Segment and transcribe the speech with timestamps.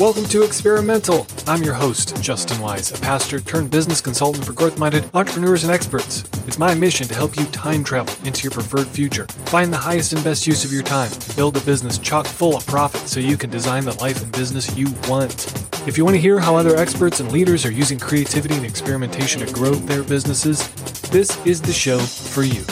[0.00, 1.26] Welcome to Experimental.
[1.46, 5.70] I'm your host, Justin Wise, a pastor turned business consultant for growth minded entrepreneurs and
[5.70, 6.24] experts.
[6.46, 10.14] It's my mission to help you time travel into your preferred future, find the highest
[10.14, 13.20] and best use of your time, and build a business chock full of profit so
[13.20, 15.52] you can design the life and business you want.
[15.86, 19.46] If you want to hear how other experts and leaders are using creativity and experimentation
[19.46, 20.66] to grow their businesses,
[21.10, 22.64] this is the show for you.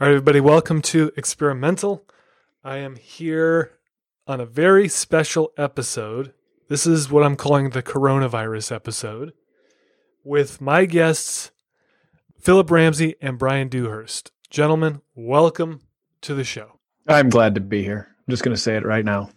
[0.00, 2.02] All right, everybody, welcome to Experimental.
[2.64, 3.77] I am here
[4.28, 6.34] on a very special episode.
[6.68, 9.32] This is what I'm calling the coronavirus episode
[10.22, 11.50] with my guests,
[12.38, 14.30] Philip Ramsey and Brian Dewhurst.
[14.50, 15.80] Gentlemen, welcome
[16.20, 16.78] to the show.
[17.08, 18.14] I'm glad to be here.
[18.18, 19.30] I'm just going to say it right now.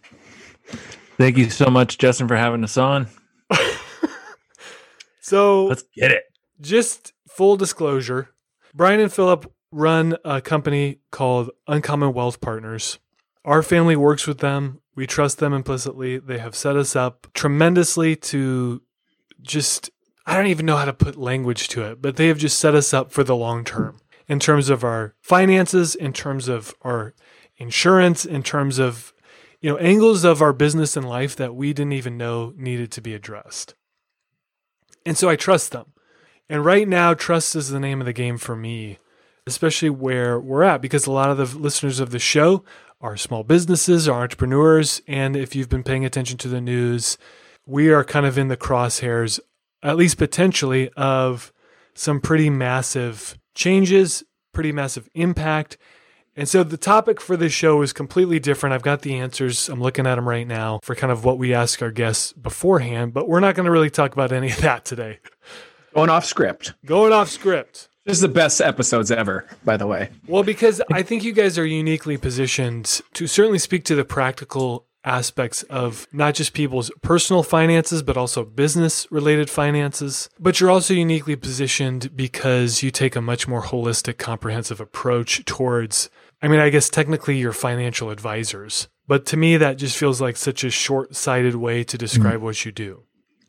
[1.16, 3.08] Thank you so much, Justin, for having us on.
[5.22, 6.24] so let's get it.
[6.60, 8.28] Just full disclosure
[8.74, 12.98] Brian and Philip run a company called Uncommon Wealth Partners.
[13.44, 14.80] Our family works with them.
[14.94, 16.18] We trust them implicitly.
[16.18, 18.82] They have set us up tremendously to
[19.40, 19.90] just,
[20.26, 22.74] I don't even know how to put language to it, but they have just set
[22.74, 27.14] us up for the long term in terms of our finances, in terms of our
[27.56, 29.12] insurance, in terms of,
[29.60, 33.00] you know, angles of our business and life that we didn't even know needed to
[33.00, 33.74] be addressed.
[35.04, 35.92] And so I trust them.
[36.48, 38.98] And right now, trust is the name of the game for me,
[39.46, 42.64] especially where we're at, because a lot of the listeners of the show
[43.02, 45.02] are small businesses, are entrepreneurs.
[45.06, 47.18] And if you've been paying attention to the news,
[47.66, 49.40] we are kind of in the crosshairs,
[49.82, 51.52] at least potentially, of
[51.94, 55.76] some pretty massive changes, pretty massive impact.
[56.34, 58.72] And so the topic for this show is completely different.
[58.72, 59.68] I've got the answers.
[59.68, 63.12] I'm looking at them right now for kind of what we ask our guests beforehand,
[63.12, 65.18] but we're not going to really talk about any of that today.
[65.94, 66.72] Going off script.
[66.86, 67.88] Going off script.
[68.04, 70.10] This is the best episodes ever, by the way.
[70.26, 74.86] Well, because I think you guys are uniquely positioned to certainly speak to the practical
[75.04, 80.28] aspects of not just people's personal finances, but also business related finances.
[80.38, 86.10] But you're also uniquely positioned because you take a much more holistic, comprehensive approach towards,
[86.40, 88.88] I mean, I guess technically you're financial advisors.
[89.06, 92.44] But to me, that just feels like such a short sighted way to describe mm-hmm.
[92.44, 93.02] what you do.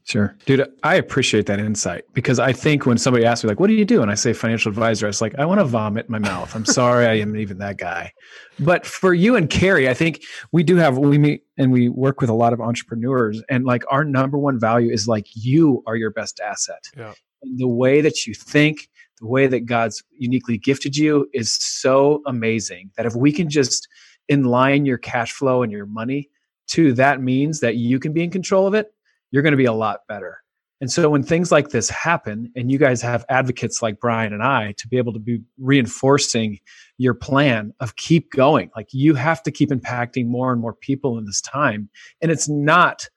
[0.06, 0.36] Sure.
[0.46, 3.74] Dude, I appreciate that insight because I think when somebody asks me, like, what do
[3.74, 4.02] you do?
[4.02, 6.54] And I say financial advisor, it's like, I want to vomit in my mouth.
[6.56, 8.12] I'm sorry, I am even that guy.
[8.60, 10.22] But for you and Carrie, I think
[10.52, 13.42] we do have, we meet and we work with a lot of entrepreneurs.
[13.50, 16.84] And like our number one value is like, you are your best asset.
[16.98, 17.14] Yeah.
[17.42, 18.90] And the way that you think,
[19.22, 23.88] the way that God's uniquely gifted you is so amazing that if we can just
[24.30, 26.30] inline your cash flow and your money
[26.68, 28.94] to that means that you can be in control of it
[29.34, 30.38] you're going to be a lot better.
[30.80, 34.44] And so when things like this happen, and you guys have advocates like Brian and
[34.44, 36.60] I to be able to be reinforcing
[36.98, 41.18] your plan of keep going, like you have to keep impacting more and more people
[41.18, 41.90] in this time.
[42.22, 43.10] And it's not,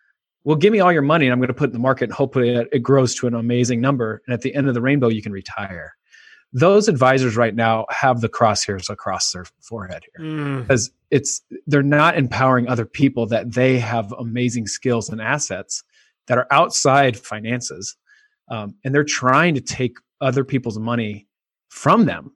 [0.45, 2.05] well, give me all your money and I'm going to put it in the market
[2.05, 4.23] and hopefully it grows to an amazing number.
[4.27, 5.97] And at the end of the rainbow, you can retire.
[6.53, 10.63] Those advisors right now have the crosshairs across their forehead here mm.
[10.63, 15.83] because it's they're not empowering other people that they have amazing skills and assets
[16.27, 17.97] that are outside finances
[18.51, 21.27] um, and they're trying to take other people's money
[21.69, 22.33] from them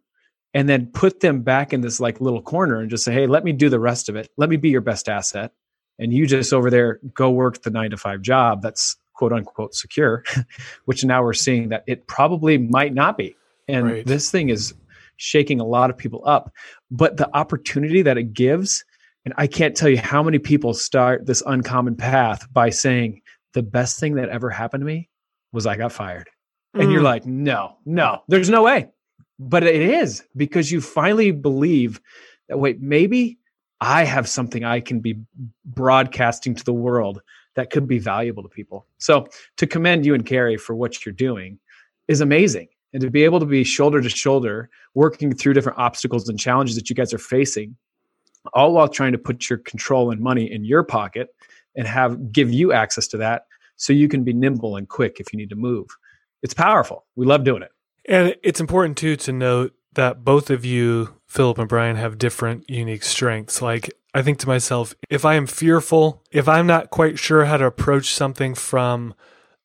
[0.52, 3.44] and then put them back in this like little corner and just say hey let
[3.44, 4.28] me do the rest of it.
[4.36, 5.52] Let me be your best asset.
[5.98, 9.74] And you just over there go work the nine to five job that's quote unquote
[9.74, 10.24] secure
[10.86, 13.36] which now we're seeing that it probably might not be.
[13.68, 14.06] And right.
[14.06, 14.74] this thing is
[15.16, 16.52] shaking a lot of people up.
[16.90, 18.84] But the opportunity that it gives
[19.24, 23.20] and i can't tell you how many people start this uncommon path by saying
[23.52, 25.08] the best thing that ever happened to me
[25.52, 26.28] was I got fired.
[26.76, 26.82] Mm.
[26.82, 27.04] And you're mm.
[27.04, 28.88] like, no, no, there's no way.
[29.38, 32.00] But it is because you finally believe
[32.48, 33.38] that, wait, maybe
[33.80, 35.18] I have something I can be
[35.64, 37.22] broadcasting to the world
[37.54, 38.86] that could be valuable to people.
[38.98, 41.58] So to commend you and Carrie for what you're doing
[42.06, 42.68] is amazing.
[42.92, 46.76] And to be able to be shoulder to shoulder, working through different obstacles and challenges
[46.76, 47.76] that you guys are facing,
[48.52, 51.28] all while trying to put your control and money in your pocket
[51.80, 53.46] and have give you access to that
[53.76, 55.86] so you can be nimble and quick if you need to move.
[56.42, 57.06] It's powerful.
[57.16, 57.72] We love doing it.
[58.06, 62.68] And it's important too to note that both of you, Philip and Brian, have different
[62.68, 63.62] unique strengths.
[63.62, 67.56] Like I think to myself, if I am fearful, if I'm not quite sure how
[67.56, 69.14] to approach something from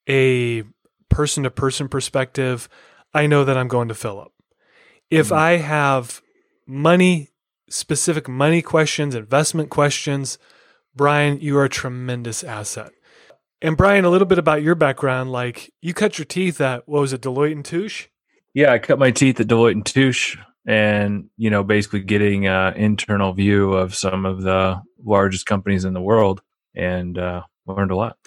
[0.07, 0.63] a
[1.09, 2.69] person to person perspective,
[3.13, 4.31] I know that I'm going to Philip.
[5.11, 5.35] If mm-hmm.
[5.35, 6.21] I have
[6.65, 7.31] money,
[7.69, 10.37] specific money questions, investment questions,
[10.95, 12.91] Brian, you are a tremendous asset.
[13.61, 15.31] And Brian, a little bit about your background.
[15.31, 18.07] Like you cut your teeth at what was it, Deloitte and Touche?
[18.53, 22.75] Yeah, I cut my teeth at Deloitte and Touche, and you know, basically getting an
[22.75, 26.41] internal view of some of the largest companies in the world.
[26.75, 28.17] and uh, learned a lot.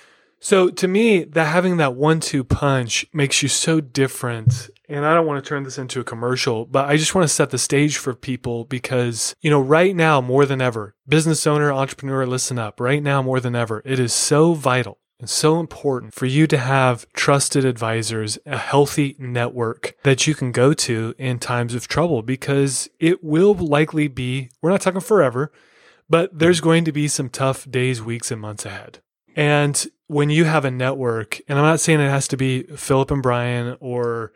[0.40, 4.70] So to me, that having that one-two punch makes you so different.
[4.88, 7.34] And I don't want to turn this into a commercial, but I just want to
[7.34, 11.70] set the stage for people because, you know, right now more than ever, business owner,
[11.70, 12.80] entrepreneur, listen up.
[12.80, 16.56] Right now more than ever, it is so vital and so important for you to
[16.56, 22.22] have trusted advisors, a healthy network that you can go to in times of trouble
[22.22, 25.52] because it will likely be, we're not talking forever,
[26.08, 29.00] but there's going to be some tough days, weeks, and months ahead.
[29.36, 33.10] And when you have a network, and I'm not saying it has to be Philip
[33.10, 34.32] and Brian or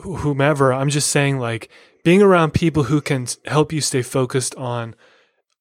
[0.00, 1.70] whomever, I'm just saying like
[2.04, 4.94] being around people who can help you stay focused on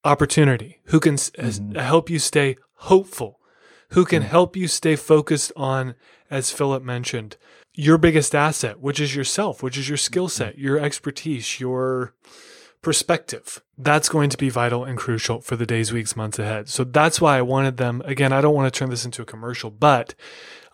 [0.04, 1.78] opportunity, who can mm-hmm.
[1.78, 3.40] help you stay hopeful,
[3.90, 4.32] who can mm-hmm.
[4.32, 5.96] help you stay focused on,
[6.30, 7.38] as Philip mentioned,
[7.74, 10.64] your biggest asset, which is yourself, which is your skill set, mm-hmm.
[10.64, 12.14] your expertise, your
[12.82, 13.64] perspective.
[13.78, 16.70] That's going to be vital and crucial for the days, weeks, months ahead.
[16.70, 18.04] So that's why I wanted them.
[18.06, 20.14] Again, I don't want to turn this into a commercial, but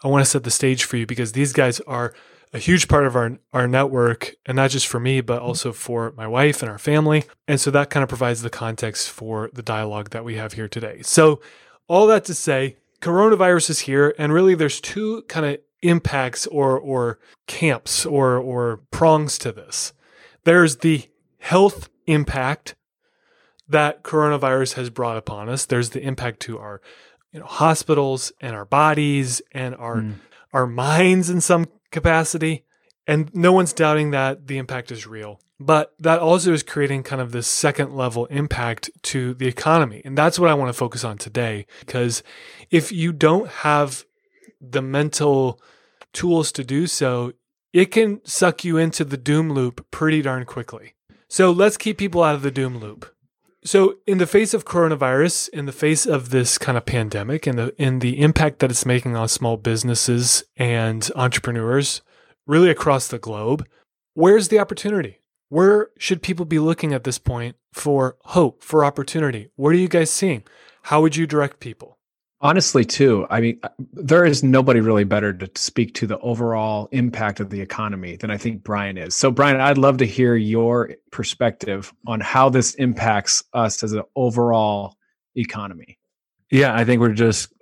[0.03, 2.13] I want to set the stage for you because these guys are
[2.53, 6.13] a huge part of our our network and not just for me but also for
[6.17, 7.23] my wife and our family.
[7.47, 10.67] And so that kind of provides the context for the dialogue that we have here
[10.67, 11.01] today.
[11.03, 11.41] So
[11.87, 16.77] all that to say, coronavirus is here and really there's two kind of impacts or
[16.77, 19.93] or camps or or prongs to this.
[20.43, 21.09] There's the
[21.39, 22.75] health impact
[23.67, 25.65] that coronavirus has brought upon us.
[25.65, 26.81] There's the impact to our
[27.31, 30.15] you know hospitals and our bodies and our mm.
[30.53, 32.65] our minds in some capacity.
[33.07, 35.41] And no one's doubting that the impact is real.
[35.59, 40.01] But that also is creating kind of this second level impact to the economy.
[40.03, 41.67] And that's what I want to focus on today.
[41.81, 42.23] Because
[42.71, 44.05] if you don't have
[44.59, 45.61] the mental
[46.13, 47.33] tools to do so,
[47.73, 50.93] it can suck you into the doom loop pretty darn quickly.
[51.27, 53.05] So let's keep people out of the doom loop.
[53.63, 57.59] So, in the face of coronavirus, in the face of this kind of pandemic, and
[57.59, 62.01] the in the impact that it's making on small businesses and entrepreneurs,
[62.47, 63.67] really across the globe,
[64.15, 65.19] where's the opportunity?
[65.49, 69.49] Where should people be looking at this point for hope, for opportunity?
[69.55, 70.43] What are you guys seeing?
[70.83, 71.99] How would you direct people?
[72.43, 76.89] Honestly, too, I mean, uh, there is nobody really better to speak to the overall
[76.91, 79.15] impact of the economy than I think Brian is.
[79.15, 84.01] So, Brian, I'd love to hear your perspective on how this impacts us as an
[84.15, 84.97] overall
[85.35, 85.99] economy.
[86.49, 87.53] Yeah, I think we're just,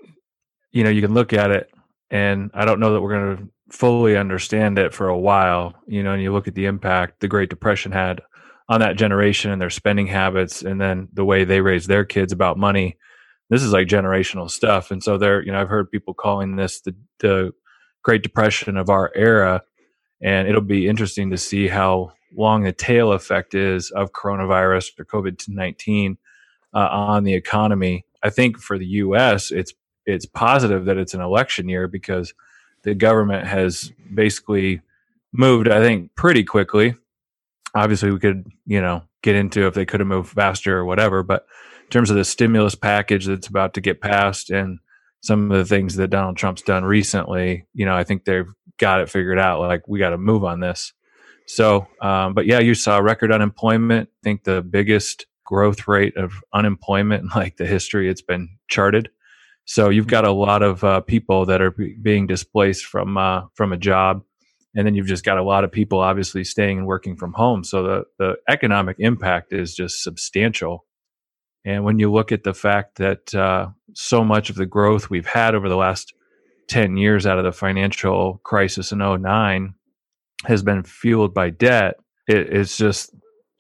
[0.72, 1.70] you know, you can look at it,
[2.10, 6.04] and I don't know that we're going to fully understand it for a while, you
[6.04, 8.22] know, and you look at the impact the Great Depression had
[8.70, 12.32] on that generation and their spending habits, and then the way they raise their kids
[12.32, 12.96] about money
[13.50, 14.92] this is like generational stuff.
[14.92, 17.52] And so there, you know, I've heard people calling this the, the
[18.04, 19.64] Great Depression of our era.
[20.22, 25.06] And it'll be interesting to see how long the tail effect is of coronavirus or
[25.06, 26.18] COVID 19
[26.74, 28.06] uh, on the economy.
[28.22, 29.74] I think for the US, it's
[30.06, 32.34] it's positive that it's an election year because
[32.84, 34.82] the government has basically
[35.32, 36.96] moved, I think, pretty quickly.
[37.76, 41.24] Obviously, we could, you know, get into if they could have moved faster or whatever,
[41.24, 41.46] but
[41.90, 44.80] terms of the stimulus package that's about to get passed and
[45.22, 48.48] some of the things that Donald Trump's done recently, you know, I think they've
[48.78, 49.60] got it figured out.
[49.60, 50.94] Like we got to move on this.
[51.46, 54.10] So, um, but yeah, you saw record unemployment.
[54.10, 59.10] I think the biggest growth rate of unemployment in like the history it's been charted.
[59.66, 63.42] So you've got a lot of uh, people that are b- being displaced from uh,
[63.56, 64.24] from a job,
[64.76, 67.64] and then you've just got a lot of people obviously staying and working from home.
[67.64, 70.86] So the the economic impact is just substantial.
[71.66, 75.26] And when you look at the fact that uh, so much of the growth we've
[75.26, 76.14] had over the last
[76.70, 79.74] 10 years out of the financial crisis in 09
[80.46, 81.96] has been fueled by debt,
[82.28, 83.14] it, it's just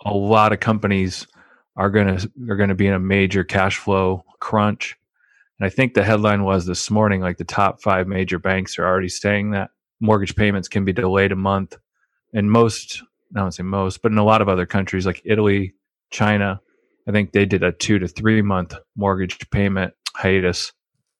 [0.05, 1.27] a lot of companies
[1.75, 4.97] are going to are going to be in a major cash flow crunch.
[5.59, 8.85] And I think the headline was this morning like the top 5 major banks are
[8.85, 11.77] already saying that mortgage payments can be delayed a month.
[12.33, 13.01] And most,
[13.35, 15.73] I don't say most, but in a lot of other countries like Italy,
[16.11, 16.61] China,
[17.09, 20.71] I think they did a two to three month mortgage payment hiatus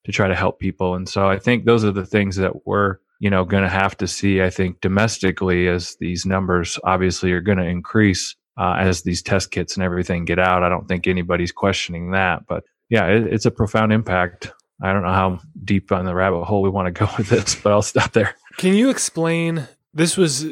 [0.05, 0.93] to try to help people.
[0.93, 3.97] And so I think those are the things that we're, you know, going to have
[3.97, 9.01] to see, I think, domestically as these numbers obviously are going to increase uh, as
[9.01, 10.61] these test kits and everything get out.
[10.61, 12.45] I don't think anybody's questioning that.
[12.47, 14.51] But yeah, it, it's a profound impact.
[14.83, 17.55] I don't know how deep on the rabbit hole we want to go with this,
[17.55, 18.35] but I'll stop there.
[18.57, 20.45] Can you explain this was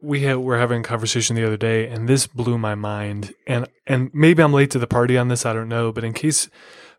[0.00, 3.66] we had, were having a conversation the other day and this blew my mind and
[3.86, 6.48] and maybe i'm late to the party on this i don't know but in case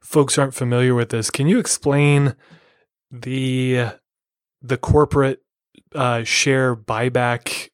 [0.02, 2.36] folks aren't familiar with this can you explain
[3.12, 3.88] the
[4.62, 5.42] the corporate
[5.94, 7.70] uh, share buyback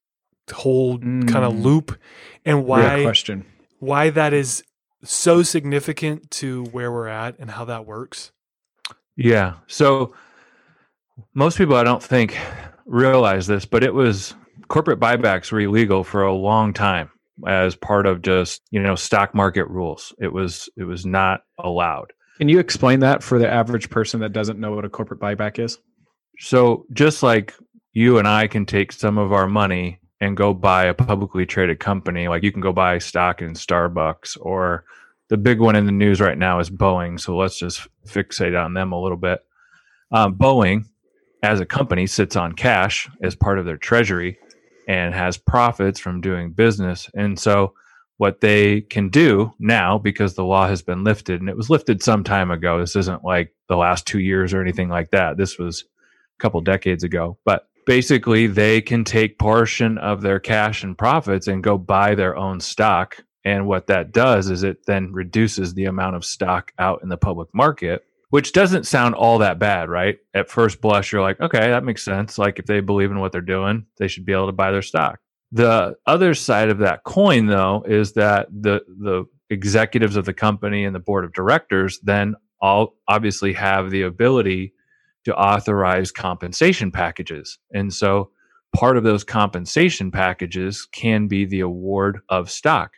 [0.52, 1.28] whole mm.
[1.32, 1.98] kind of loop
[2.46, 3.46] and why question
[3.80, 4.64] why that is
[5.04, 8.32] so significant to where we're at and how that works
[9.16, 9.56] Yeah.
[9.68, 10.14] So
[11.34, 12.38] most people, I don't think,
[12.92, 14.36] realize this, but it was
[14.68, 17.10] corporate buybacks were illegal for a long time
[17.48, 20.14] as part of just you know stock market rules.
[20.20, 22.14] It was it was not allowed.
[22.38, 25.60] Can you explain that for the average person that doesn't know what a corporate buyback
[25.60, 25.80] is?
[26.40, 27.54] So just like
[27.94, 31.80] you and I can take some of our money and go buy a publicly traded
[31.80, 34.86] company, like you can go buy stock in Starbucks or
[35.30, 37.20] the big one in the news right now is Boeing.
[37.20, 39.40] So let's just fixate on them a little bit.
[40.12, 40.86] Um, Boeing,
[41.44, 44.38] as a company, sits on cash as part of their treasury
[44.88, 47.10] and has profits from doing business.
[47.14, 47.74] And so
[48.18, 52.04] what they can do now because the law has been lifted and it was lifted
[52.04, 52.80] some time ago.
[52.80, 55.38] This isn't like the last 2 years or anything like that.
[55.38, 55.84] This was
[56.40, 57.38] a couple decades ago.
[57.46, 62.36] But basically they can take portion of their cash and profits and go buy their
[62.36, 67.02] own stock and what that does is it then reduces the amount of stock out
[67.02, 70.18] in the public market which doesn't sound all that bad, right?
[70.34, 72.38] At first blush, you're like, okay, that makes sense.
[72.38, 74.82] Like if they believe in what they're doing, they should be able to buy their
[74.82, 75.20] stock.
[75.52, 80.86] The other side of that coin, though, is that the the executives of the company
[80.86, 84.74] and the board of directors then all obviously have the ability
[85.26, 87.60] to authorize compensation packages.
[87.74, 88.32] And so
[88.74, 92.92] part of those compensation packages can be the award of stock.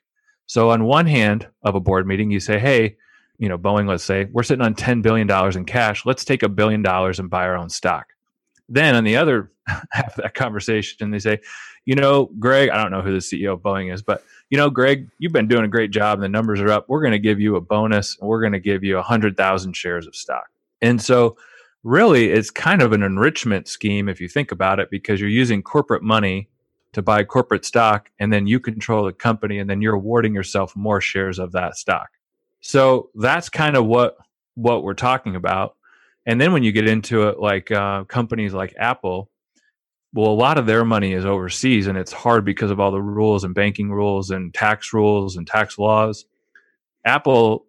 [0.45, 2.97] So on one hand of a board meeting, you say, hey,
[3.43, 6.05] you know, Boeing, let's say, we're sitting on $10 billion in cash.
[6.05, 8.13] Let's take a billion dollars and buy our own stock.
[8.69, 11.39] Then on the other half of that conversation, they say,
[11.83, 14.69] you know, Greg, I don't know who the CEO of Boeing is, but you know,
[14.69, 16.85] Greg, you've been doing a great job and the numbers are up.
[16.87, 20.07] We're going to give you a bonus and we're going to give you 100,000 shares
[20.07, 20.45] of stock.
[20.81, 21.35] And so,
[21.83, 25.61] really, it's kind of an enrichment scheme if you think about it, because you're using
[25.61, 26.47] corporate money
[26.93, 30.77] to buy corporate stock and then you control the company and then you're awarding yourself
[30.77, 32.07] more shares of that stock.
[32.63, 34.15] So that's kind of what
[34.55, 35.75] what we're talking about.
[36.25, 39.29] And then when you get into it, like uh, companies like Apple,
[40.13, 43.01] well, a lot of their money is overseas, and it's hard because of all the
[43.01, 46.25] rules and banking rules and tax rules and tax laws.
[47.05, 47.65] Apple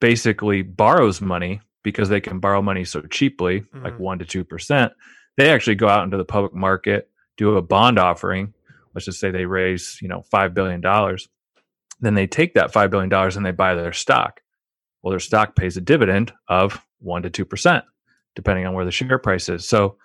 [0.00, 3.82] basically borrows money because they can borrow money so cheaply, mm-hmm.
[3.82, 4.92] like one to two percent.
[5.38, 7.08] They actually go out into the public market,
[7.38, 8.52] do a bond offering.
[8.94, 11.28] Let's just say they raise, you know, five billion dollars
[12.04, 14.40] then they take that $5 billion and they buy their stock.
[15.02, 17.82] Well, their stock pays a dividend of 1% to 2%,
[18.34, 19.68] depending on where the share price is.
[19.68, 19.96] So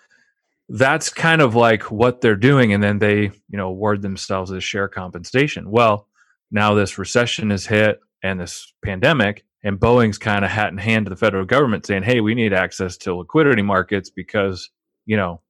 [0.68, 2.74] that's kind of like what they're doing.
[2.74, 5.72] And then they, you know, award themselves as share compensation.
[5.72, 6.08] Well,
[6.52, 11.06] now this recession has hit and this pandemic, and Boeing's kind of hat in hand
[11.06, 14.70] to the federal government saying, hey, we need access to liquidity markets because,
[15.06, 15.42] you know,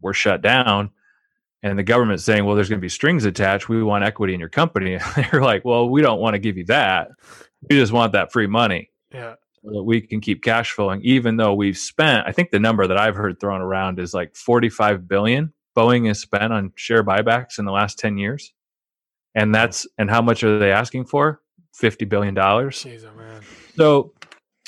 [0.00, 0.90] we're shut down
[1.62, 3.68] and the government's saying, well, there's going to be strings attached.
[3.68, 4.94] We want equity in your company.
[4.94, 5.02] And
[5.32, 7.08] they're like, well, we don't want to give you that.
[7.68, 8.90] We just want that free money.
[9.12, 9.34] Yeah.
[9.62, 12.86] So that we can keep cash flowing, even though we've spent, I think the number
[12.86, 17.58] that I've heard thrown around is like 45 billion Boeing has spent on share buybacks
[17.58, 18.52] in the last 10 years.
[19.34, 21.40] And that's, and how much are they asking for?
[21.80, 22.34] $50 billion.
[22.34, 23.42] Jeez, oh man.
[23.76, 24.12] So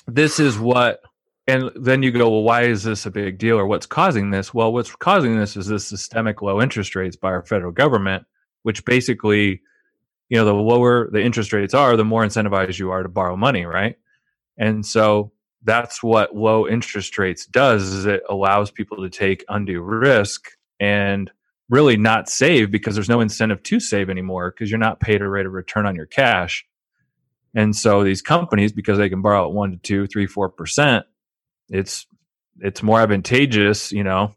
[0.06, 1.00] this is what
[1.46, 4.54] and then you go, well, why is this a big deal or what's causing this?
[4.54, 8.24] Well, what's causing this is this systemic low interest rates by our federal government,
[8.62, 9.60] which basically,
[10.28, 13.36] you know, the lower the interest rates are, the more incentivized you are to borrow
[13.36, 13.96] money, right?
[14.56, 15.32] And so
[15.64, 21.30] that's what low interest rates does is it allows people to take undue risk and
[21.68, 25.28] really not save because there's no incentive to save anymore because you're not paid a
[25.28, 26.66] rate of return on your cash.
[27.54, 31.06] And so these companies, because they can borrow at one to two, three, four percent,
[31.72, 32.06] it's
[32.60, 34.34] it's more advantageous, you know,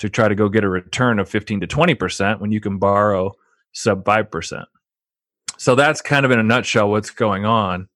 [0.00, 3.32] to try to go get a return of 15 to 20% when you can borrow
[3.72, 4.64] sub 5%.
[5.56, 7.88] So that's kind of in a nutshell what's going on.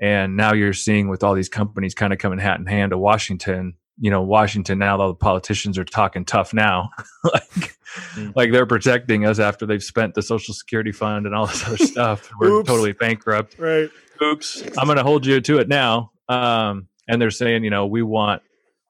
[0.00, 2.98] And now you're seeing with all these companies kind of coming hat in hand to
[2.98, 6.90] Washington, you know, Washington now all the politicians are talking tough now.
[7.24, 7.76] like
[8.14, 8.32] mm.
[8.34, 11.76] like they're protecting us after they've spent the social security fund and all this other
[11.78, 12.30] stuff.
[12.38, 13.56] We're totally bankrupt.
[13.58, 13.88] Right.
[14.20, 14.64] Oops.
[14.76, 16.10] I'm going to hold you to it now.
[16.28, 18.42] Um, and they're saying, you know, we want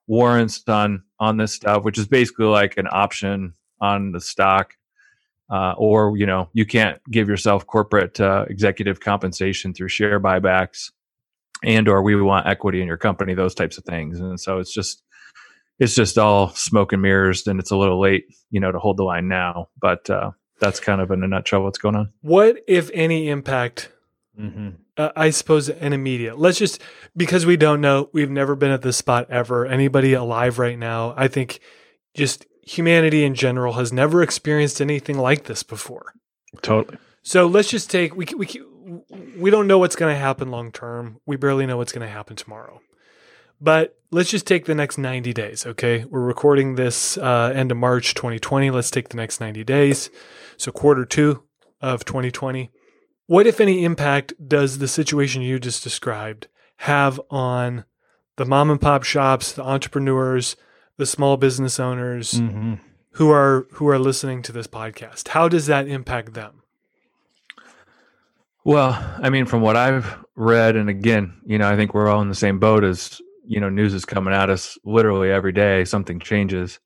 [0.07, 4.73] warrants on on this stuff, which is basically like an option on the stock.
[5.49, 10.91] Uh, or you know you can't give yourself corporate uh, executive compensation through share buybacks
[11.63, 14.73] and or we want equity in your company those types of things and so it's
[14.73, 15.03] just
[15.79, 18.97] it's just all smoke and mirrors and it's a little late you know to hold
[18.97, 22.57] the line now but uh, that's kind of in a nutshell what's going on what
[22.67, 23.91] if any impact
[24.39, 26.39] mm-hmm uh, I suppose, an immediate.
[26.39, 26.81] Let's just
[27.15, 29.65] because we don't know, we've never been at this spot ever.
[29.65, 31.59] Anybody alive right now, I think,
[32.15, 36.13] just humanity in general has never experienced anything like this before.
[36.61, 36.97] Totally.
[37.21, 38.47] So let's just take we we
[39.37, 41.19] we don't know what's going to happen long term.
[41.25, 42.81] We barely know what's going to happen tomorrow.
[43.59, 46.05] But let's just take the next 90 days, okay?
[46.05, 48.69] We're recording this uh, end of March 2020.
[48.69, 50.11] Let's take the next 90 days.
[50.57, 51.43] So, quarter two
[51.81, 52.69] of 2020.
[53.27, 57.85] What, if any, impact does the situation you just described have on
[58.37, 60.55] the mom and pop shops, the entrepreneurs,
[60.97, 62.75] the small business owners Mm-hmm.
[63.11, 65.29] who are who are listening to this podcast?
[65.29, 66.61] How does that impact them?
[68.63, 72.21] Well, I mean, from what I've read, and again, you know, I think we're all
[72.21, 75.85] in the same boat as, you know, news is coming at us literally every day,
[75.85, 76.79] something changes.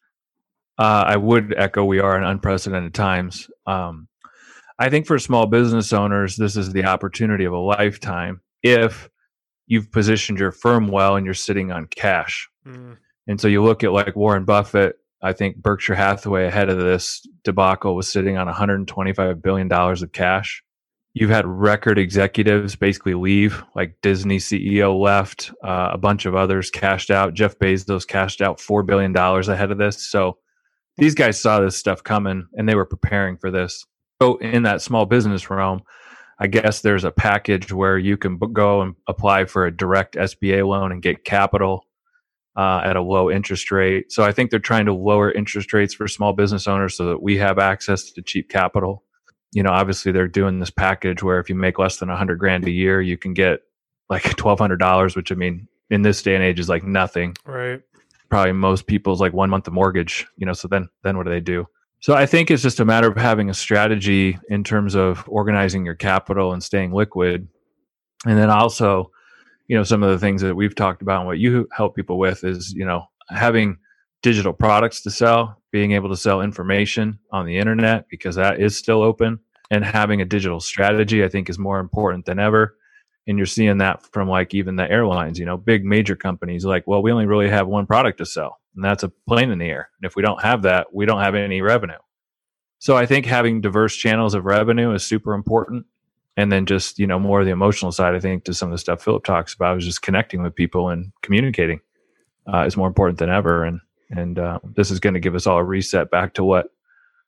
[0.77, 3.49] Uh, I would echo we are in unprecedented times.
[3.65, 4.07] Um,
[4.81, 9.11] I think for small business owners, this is the opportunity of a lifetime if
[9.67, 12.49] you've positioned your firm well and you're sitting on cash.
[12.65, 12.97] Mm,
[13.27, 17.21] And so you look at like Warren Buffett, I think Berkshire Hathaway ahead of this
[17.43, 20.63] debacle was sitting on $125 billion of cash.
[21.13, 26.71] You've had record executives basically leave, like Disney CEO left, uh, a bunch of others
[26.71, 27.35] cashed out.
[27.35, 30.07] Jeff Bezos cashed out $4 billion ahead of this.
[30.07, 30.39] So
[30.97, 33.85] these guys saw this stuff coming and they were preparing for this.
[34.21, 35.81] So in that small business realm,
[36.37, 40.15] I guess there's a package where you can b- go and apply for a direct
[40.15, 41.87] SBA loan and get capital
[42.55, 44.11] uh, at a low interest rate.
[44.11, 47.23] So I think they're trying to lower interest rates for small business owners so that
[47.23, 49.03] we have access to cheap capital.
[49.53, 52.37] You know, obviously they're doing this package where if you make less than a hundred
[52.37, 53.61] grand a year, you can get
[54.07, 57.35] like twelve hundred dollars, which I mean, in this day and age is like nothing.
[57.45, 57.81] right.
[58.29, 60.27] Probably most people's like one month of mortgage.
[60.37, 61.67] You know, so then then what do they do?
[62.01, 65.85] So I think it's just a matter of having a strategy in terms of organizing
[65.85, 67.47] your capital and staying liquid,
[68.25, 69.11] and then also
[69.67, 72.17] you know some of the things that we've talked about and what you help people
[72.17, 73.77] with is you know having
[74.21, 78.77] digital products to sell being able to sell information on the internet because that is
[78.77, 79.39] still open
[79.69, 82.75] and having a digital strategy i think is more important than ever.
[83.27, 86.85] And you're seeing that from like even the airlines you know big major companies like
[86.87, 89.65] well we only really have one product to sell and that's a plane in the
[89.65, 91.97] air and if we don't have that we don't have any revenue
[92.79, 95.85] so i think having diverse channels of revenue is super important
[96.37, 98.71] and then just you know more of the emotional side i think to some of
[98.73, 101.79] the stuff philip talks about is just connecting with people and communicating
[102.51, 103.79] uh, is more important than ever and
[104.09, 106.67] and uh, this is going to give us all a reset back to what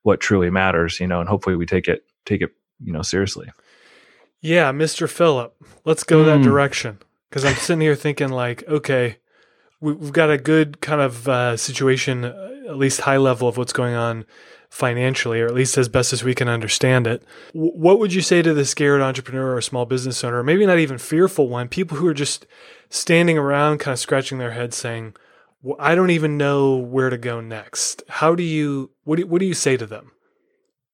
[0.01, 2.51] what truly matters you know and hopefully we take it take it
[2.83, 3.49] you know seriously
[4.41, 5.09] Yeah, Mr.
[5.09, 6.43] Philip, let's go that Mm.
[6.43, 6.99] direction.
[7.29, 9.17] Because I'm sitting here thinking, like, okay,
[9.83, 13.73] we've got a good kind of uh, situation, uh, at least high level of what's
[13.73, 14.25] going on
[14.69, 17.23] financially, or at least as best as we can understand it.
[17.53, 20.65] W- what would you say to the scared entrepreneur or small business owner, or maybe
[20.65, 22.47] not even fearful one, people who are just
[22.89, 25.15] standing around, kind of scratching their heads, saying,
[25.61, 28.91] well, "I don't even know where to go next." How do you?
[29.03, 30.11] What do, what do you say to them?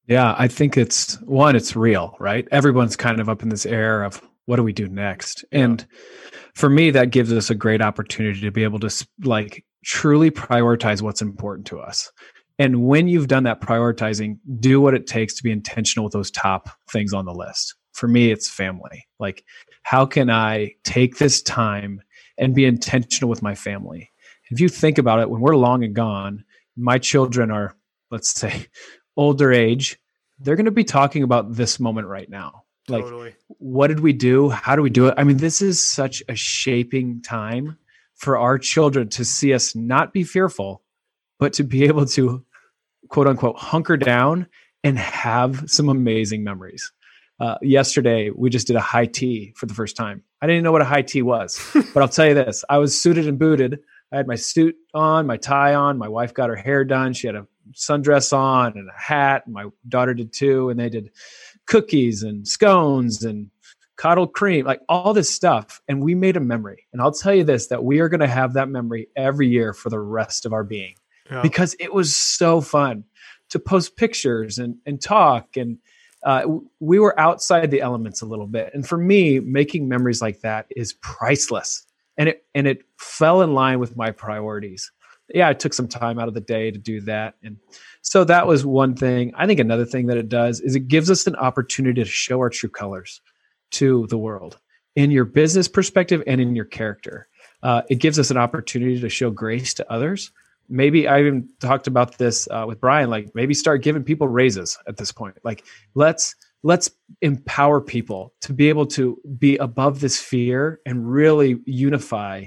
[0.08, 2.48] Yeah, I think it's one, it's real, right?
[2.52, 5.46] Everyone's kind of up in this air of what do we do next?
[5.52, 5.86] And
[6.60, 11.02] for me, that gives us a great opportunity to be able to like truly prioritize
[11.02, 12.12] what's important to us.
[12.58, 16.30] And when you've done that prioritizing, do what it takes to be intentional with those
[16.30, 17.76] top things on the list.
[17.94, 19.08] For me, it's family.
[19.20, 19.46] Like,
[19.84, 22.02] how can I take this time
[22.38, 24.12] and be intentional with my family?
[24.52, 26.44] If you think about it, when we're long and gone,
[26.76, 27.74] my children are,
[28.12, 28.68] let's say,
[29.16, 29.98] older age,
[30.40, 32.64] they're going to be talking about this moment right now.
[32.90, 33.36] Like, totally.
[33.48, 34.50] what did we do?
[34.50, 35.14] How do we do it?
[35.18, 37.78] I mean, this is such a shaping time
[38.16, 40.82] for our children to see us not be fearful,
[41.40, 42.46] but to be able to
[43.10, 44.48] quote unquote hunker down
[44.84, 46.92] and have some amazing memories.
[47.40, 50.24] Uh, yesterday, we just did a high tea for the first time.
[50.42, 51.60] I didn't know what a high tea was,
[51.94, 53.80] but I'll tell you this I was suited and booted.
[54.12, 55.98] I had my suit on, my tie on.
[55.98, 57.14] My wife got her hair done.
[57.14, 59.44] She had a sundress on and a hat.
[59.46, 60.70] And my daughter did too.
[60.70, 61.12] And they did
[61.70, 63.50] cookies and scones and
[63.96, 65.82] coddled cream, like all this stuff.
[65.88, 66.86] And we made a memory.
[66.92, 69.74] And I'll tell you this that we are going to have that memory every year
[69.74, 70.96] for the rest of our being
[71.30, 71.42] Yeah.
[71.42, 73.04] because it was so fun
[73.50, 75.58] to post pictures and, and talk.
[75.58, 75.78] And
[76.24, 76.44] uh,
[76.80, 78.72] we were outside the elements a little bit.
[78.74, 81.86] And for me, making memories like that is priceless.
[82.18, 84.92] And it, and it fell in line with my priorities.
[85.34, 87.36] Yeah, I took some time out of the day to do that.
[87.44, 87.58] And
[88.02, 89.32] so that was one thing.
[89.36, 92.40] I think another thing that it does is it gives us an opportunity to show
[92.40, 93.22] our true colors
[93.72, 94.60] to the world
[94.96, 97.28] in your business perspective and in your character.
[97.62, 100.32] Uh, it gives us an opportunity to show grace to others.
[100.70, 103.10] Maybe I even talked about this uh, with Brian.
[103.10, 105.38] Like maybe start giving people raises at this point.
[105.44, 105.66] Like
[105.96, 106.90] let's let's
[107.22, 112.46] empower people to be able to be above this fear and really unify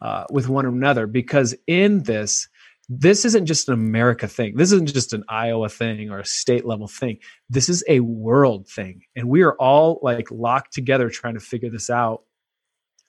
[0.00, 1.06] uh, with one another.
[1.06, 2.48] Because in this,
[2.88, 4.56] this isn't just an America thing.
[4.56, 7.18] This isn't just an Iowa thing or a state level thing.
[7.48, 9.02] This is a world thing.
[9.14, 12.22] And we are all like locked together trying to figure this out.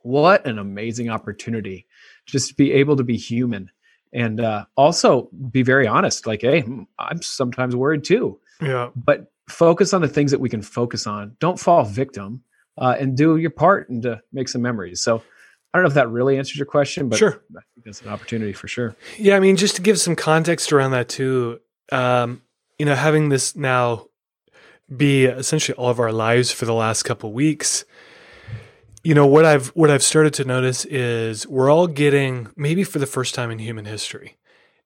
[0.04, 1.88] What an amazing opportunity
[2.26, 3.70] just to be able to be human
[4.14, 6.64] and uh, also be very honest like hey
[7.00, 8.90] i'm sometimes worried too Yeah.
[8.96, 12.44] but focus on the things that we can focus on don't fall victim
[12.78, 15.24] uh, and do your part and to make some memories so
[15.74, 17.42] i don't know if that really answers your question but Sure.
[17.56, 20.72] i think that's an opportunity for sure Yeah, I mean, just to give some context
[20.74, 21.60] around that too,
[21.92, 22.42] um,
[22.80, 24.08] you know, having this now
[24.96, 27.86] be essentially all of our lives for the last couple weeks,
[29.04, 33.00] you know, what I've what I've started to notice is we're all getting maybe for
[33.00, 34.38] the first time in human history,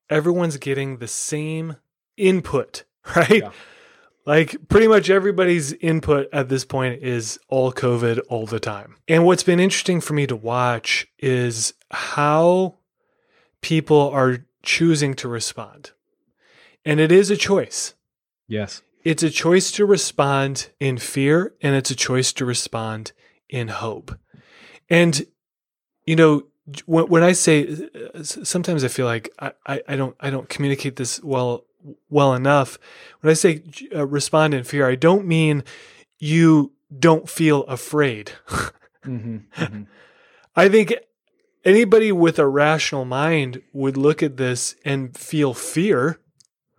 [0.10, 1.78] everyone's getting the same
[2.18, 2.84] input,
[3.16, 3.42] right?
[3.44, 3.52] Yeah.
[4.26, 8.96] Like pretty much everybody's input at this point is all COVID all the time.
[9.08, 12.78] And what's been interesting for me to watch is how
[13.62, 15.92] people are choosing to respond.
[16.84, 17.94] And it is a choice.
[18.48, 23.12] yes It's a choice to respond in fear and it's a choice to respond
[23.48, 24.18] in hope.
[24.90, 25.26] And,
[26.06, 26.48] you know,
[26.86, 30.50] when, when I say, uh, sometimes I feel like I, I, I don't, I don't
[30.50, 31.66] communicate this well,
[32.10, 32.78] well enough.
[33.22, 35.64] When I say uh, respond in fear, I don't mean
[36.20, 38.32] you don't feel afraid.
[39.04, 39.84] hmm hmm
[40.56, 40.94] I think
[41.66, 46.20] anybody with a rational mind would look at this and feel fear.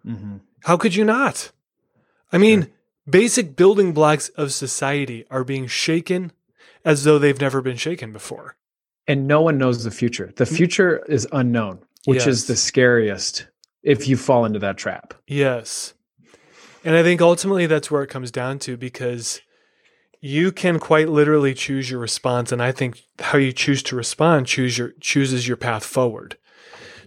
[0.04, 1.52] hmm How could you not?
[2.32, 2.68] I mean,
[3.08, 6.32] basic building blocks of society are being shaken
[6.84, 8.56] as though they've never been shaken before.
[9.06, 13.46] and no one knows the future the future is unknown which is the scariest
[13.86, 15.94] if you fall into that trap Yes.
[16.84, 19.40] And I think ultimately that's where it comes down to because
[20.20, 24.46] you can quite literally choose your response and I think how you choose to respond
[24.46, 26.38] choose your chooses your path forward.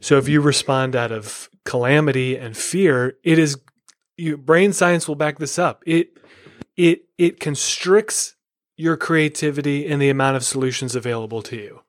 [0.01, 3.57] So if you respond out of calamity and fear, it is
[4.17, 5.81] you, brain science will back this up.
[5.85, 6.09] It
[6.75, 8.35] it it constricts
[8.75, 11.81] your creativity and the amount of solutions available to you.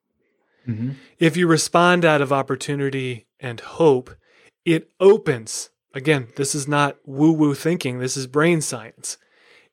[0.66, 0.90] mm-hmm.
[1.18, 4.10] If you respond out of opportunity and hope,
[4.64, 5.70] it opens.
[5.94, 9.16] Again, this is not woo woo thinking, this is brain science.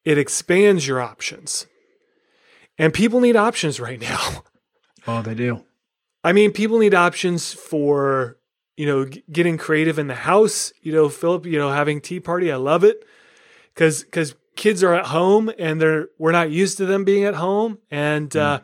[0.04, 1.68] It expands your options.
[2.78, 4.44] And people need options right now.
[5.08, 5.64] oh they do
[6.24, 8.38] I mean, people need options for,
[8.76, 10.74] you know, g- getting creative in the house.
[10.82, 13.06] You know, Philip, you know, having tea party, I love it.
[13.76, 17.36] Cause, cause kids are at home and they're, we're not used to them being at
[17.36, 17.78] home.
[17.90, 18.60] And, uh,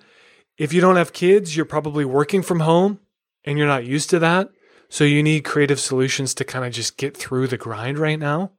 [0.58, 3.00] if you don't have kids, you're probably working from home
[3.46, 4.50] and you're not used to that.
[4.94, 8.52] So you need creative solutions to kind of just get through the grind right now.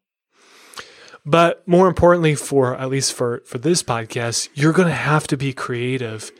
[1.24, 5.36] But more importantly, for at least for for this podcast, you're going to have to
[5.36, 6.32] be creative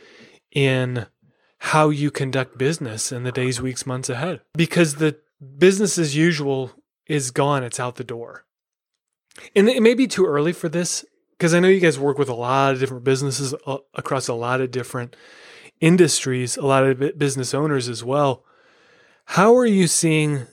[0.51, 1.05] in
[1.59, 5.15] how you conduct business in the days, weeks, months ahead because the
[5.57, 6.73] business as usual
[7.07, 7.63] is gone.
[7.63, 8.43] It's out the door.
[9.55, 11.05] And it may be too early for this
[11.37, 14.33] because I know you guys work with a lot of different businesses uh, across a
[14.33, 15.15] lot of different
[15.79, 18.43] industries, a lot of business owners as well.
[19.25, 20.47] How are you seeing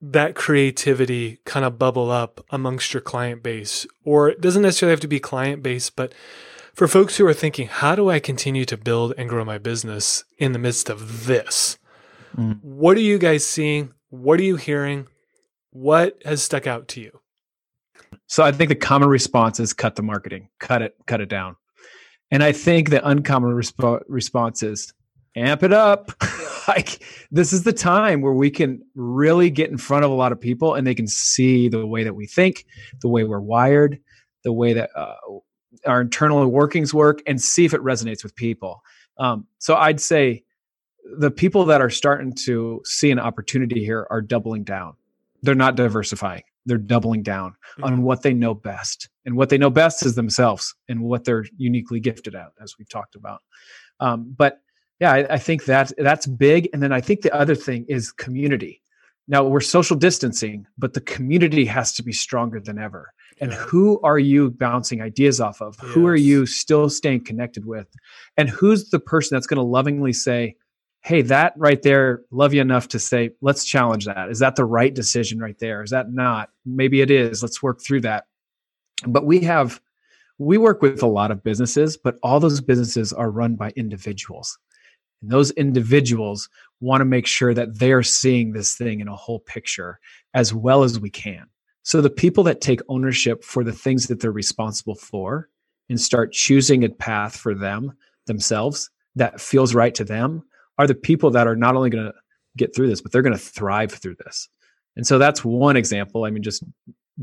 [0.00, 3.86] that creativity kind of bubble up amongst your client base?
[4.04, 6.14] Or it doesn't necessarily have to be client base, but
[6.74, 10.24] for folks who are thinking, how do I continue to build and grow my business
[10.38, 11.78] in the midst of this?
[12.36, 12.60] Mm.
[12.62, 13.92] What are you guys seeing?
[14.10, 15.06] What are you hearing?
[15.70, 17.20] What has stuck out to you?
[18.26, 21.56] So I think the common response is cut the marketing, cut it, cut it down.
[22.30, 24.92] And I think the uncommon resp- response is
[25.36, 26.10] amp it up.
[26.68, 30.32] like this is the time where we can really get in front of a lot
[30.32, 32.66] of people and they can see the way that we think,
[33.00, 33.98] the way we're wired,
[34.44, 35.14] the way that uh,
[35.86, 38.82] our internal workings work, and see if it resonates with people.
[39.18, 40.44] Um, so I'd say
[41.18, 44.94] the people that are starting to see an opportunity here are doubling down.
[45.42, 46.42] They're not diversifying.
[46.66, 49.10] They're doubling down on what they know best.
[49.26, 52.88] And what they know best is themselves and what they're uniquely gifted at, as we've
[52.88, 53.42] talked about.
[54.00, 54.60] Um, but
[55.00, 56.68] yeah, I, I think that that's big.
[56.72, 58.80] And then I think the other thing is community.
[59.26, 63.12] Now we're social distancing, but the community has to be stronger than ever.
[63.40, 63.56] And Yeah.
[63.58, 65.76] who are you bouncing ideas off of?
[65.80, 67.88] Who are you still staying connected with?
[68.36, 70.56] And who's the person that's going to lovingly say,
[71.00, 74.30] hey, that right there, love you enough to say, let's challenge that.
[74.30, 75.82] Is that the right decision right there?
[75.82, 76.50] Is that not?
[76.64, 77.42] Maybe it is.
[77.42, 78.26] Let's work through that.
[79.06, 79.80] But we have,
[80.38, 84.58] we work with a lot of businesses, but all those businesses are run by individuals.
[85.22, 86.48] And those individuals
[86.80, 89.98] want to make sure that they're seeing this thing in a whole picture
[90.34, 91.46] as well as we can.
[91.82, 95.48] So the people that take ownership for the things that they're responsible for
[95.88, 97.92] and start choosing a path for them
[98.26, 100.42] themselves that feels right to them
[100.78, 102.14] are the people that are not only going to
[102.56, 104.48] get through this, but they're going to thrive through this.
[104.96, 106.24] And so that's one example.
[106.24, 106.64] I mean, just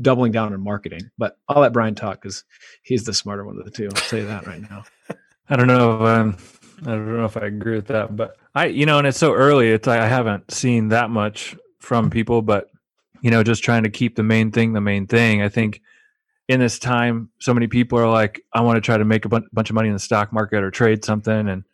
[0.00, 1.10] doubling down on marketing.
[1.18, 2.44] But I'll let Brian talk because
[2.82, 3.86] he's the smarter one of the two.
[3.86, 4.84] I'll tell you that right now.
[5.48, 6.06] I don't know.
[6.06, 6.36] Um,
[6.82, 9.34] I don't know if I agree with that, but I, you know, and it's so
[9.34, 9.70] early.
[9.70, 12.70] It's I haven't seen that much from people, but
[13.20, 15.42] you know, just trying to keep the main thing the main thing.
[15.42, 15.80] I think
[16.48, 19.28] in this time, so many people are like, I want to try to make a
[19.28, 21.64] bunch, bunch of money in the stock market or trade something, and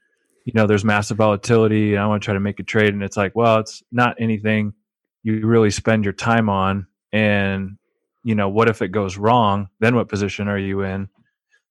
[0.44, 3.02] you know, there's massive volatility, and I want to try to make a trade, and
[3.02, 4.74] it's like, well, it's not anything
[5.22, 7.78] you really spend your time on, and
[8.24, 9.68] you know, what if it goes wrong?
[9.80, 11.08] Then what position are you in?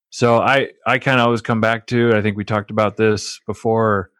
[0.09, 2.15] So I I kind of always come back to.
[2.15, 4.11] I think we talked about this before.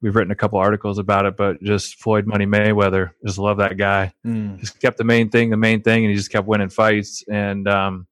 [0.00, 3.76] We've written a couple articles about it, but just Floyd Money Mayweather, just love that
[3.76, 4.12] guy.
[4.24, 4.58] Mm.
[4.60, 7.24] Just kept the main thing, the main thing, and he just kept winning fights.
[7.28, 8.06] And um,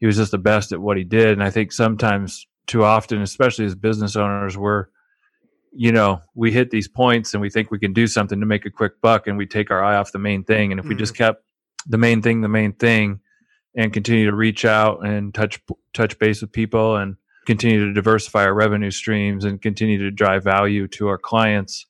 [0.00, 1.32] he was just the best at what he did.
[1.32, 4.86] And I think sometimes, too often, especially as business owners, we're
[5.76, 8.66] you know we hit these points and we think we can do something to make
[8.66, 10.72] a quick buck, and we take our eye off the main thing.
[10.72, 11.42] And if we just kept
[11.86, 13.20] the main thing, the main thing,
[13.76, 15.60] and continue to reach out and touch
[15.92, 20.42] touch base with people and continue to diversify our revenue streams and continue to drive
[20.44, 21.86] value to our clients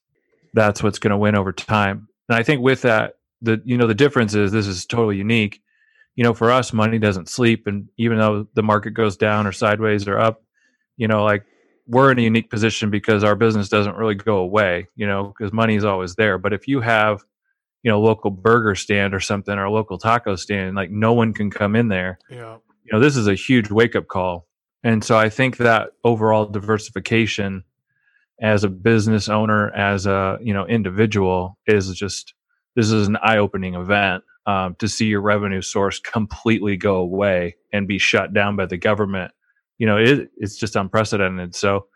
[0.55, 2.09] that's what's going to win over time.
[2.29, 5.61] And i think with that the you know the difference is this is totally unique.
[6.17, 9.53] You know for us money doesn't sleep and even though the market goes down or
[9.53, 10.43] sideways or up
[10.97, 11.45] you know like
[11.87, 15.53] we're in a unique position because our business doesn't really go away you know because
[15.53, 16.39] money is always there.
[16.39, 17.25] But if you have
[17.85, 21.33] you know local burger stand or something or a local taco stand like no one
[21.33, 22.19] can come in there.
[22.29, 22.57] Yeah.
[22.83, 24.49] you know this is a huge wake up call.
[24.83, 27.63] And so i think that overall diversification
[28.41, 32.35] as a business owner as a you know individual is just
[32.75, 37.55] this is an eye opening event um, to see your revenue source completely go away
[37.73, 39.31] and be shut down by the government.
[39.79, 41.55] You know it, it's just unprecedented.
[41.55, 41.87] So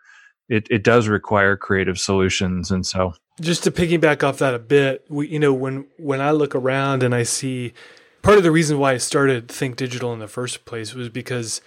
[0.49, 2.71] it, it does require creative solutions.
[2.71, 6.31] And so just to piggyback off that a bit, we, you know, when when I
[6.31, 7.73] look around and I see
[8.21, 11.61] part of the reason why I started Think Digital in the first place was because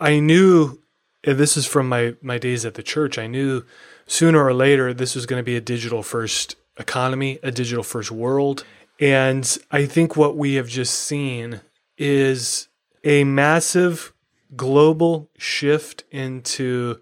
[0.00, 0.80] I knew
[1.24, 3.18] and this is from my my days at the church.
[3.18, 3.64] I knew
[4.06, 8.12] sooner or later this was going to be a digital first economy, a digital first
[8.12, 8.64] world,
[9.00, 11.60] and I think what we have just seen
[11.98, 12.68] is
[13.02, 14.12] a massive
[14.54, 17.00] global shift into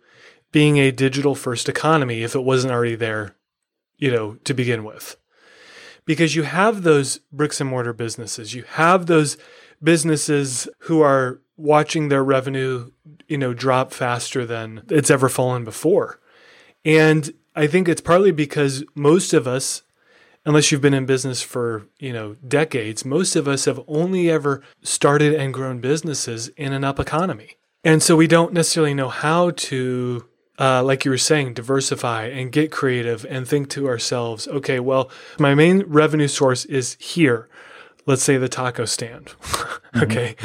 [0.52, 3.34] being a digital first economy if it wasn't already there
[3.98, 5.16] you know, to begin with.
[6.04, 9.36] Because you have those bricks and mortar businesses, you have those
[9.82, 12.90] businesses who are watching their revenue,
[13.28, 16.20] you know, drop faster than it's ever fallen before.
[16.84, 19.82] And I think it's partly because most of us,
[20.44, 24.62] unless you've been in business for, you know, decades, most of us have only ever
[24.82, 27.56] started and grown businesses in an up economy.
[27.84, 30.26] And so we don't necessarily know how to
[30.58, 35.10] uh, like you were saying, diversify and get creative and think to ourselves, okay, well,
[35.38, 37.48] my main revenue source is here.
[38.06, 39.34] Let's say the taco stand.
[39.96, 40.36] okay.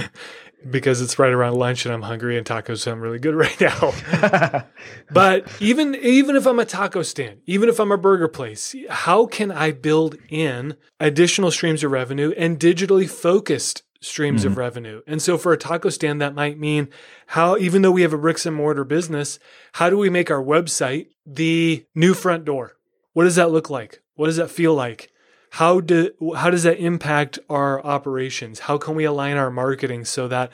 [0.69, 4.65] Because it's right around lunch and I'm hungry and tacos sound really good right now.
[5.11, 9.25] but even even if I'm a taco stand, even if I'm a burger place, how
[9.25, 15.01] can I build in additional streams of revenue and digitally focused streams of revenue.
[15.05, 16.89] And so for a taco stand, that might mean
[17.27, 19.39] how, even though we have a bricks and mortar business,
[19.73, 22.77] how do we make our website the new front door?
[23.13, 24.01] What does that look like?
[24.15, 25.11] What does that feel like?
[25.53, 28.59] How do how does that impact our operations?
[28.59, 30.51] How can we align our marketing so that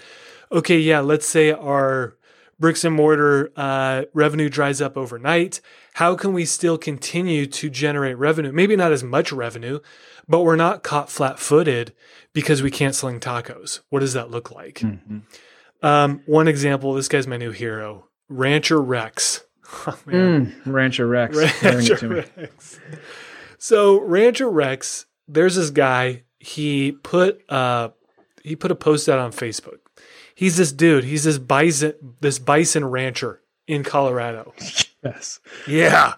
[0.52, 2.16] okay, yeah, let's say our
[2.60, 5.62] bricks and mortar uh, revenue dries up overnight.
[5.96, 8.52] How can we still continue to generate revenue?
[8.52, 9.80] Maybe not as much revenue,
[10.28, 11.94] but we're not caught flat footed
[12.34, 13.82] because we can't sling tacos.
[13.90, 14.80] What does that look like?
[14.80, 15.22] Mhm.
[15.82, 19.42] Um, one example this guy's my new hero, Rancher Rex.
[19.88, 20.54] Oh, man.
[20.66, 21.36] Mm, Rancher Rex.
[21.64, 22.08] Rancher.
[22.38, 22.80] Rex.
[23.58, 26.24] So Rancher Rex, there's this guy.
[26.40, 27.90] He put uh
[28.44, 29.80] he put a post out on Facebook.
[30.36, 31.04] He's this dude.
[31.04, 34.54] He's this bison this bison rancher in Colorado.
[35.04, 35.40] Yes.
[35.68, 36.16] Yeah.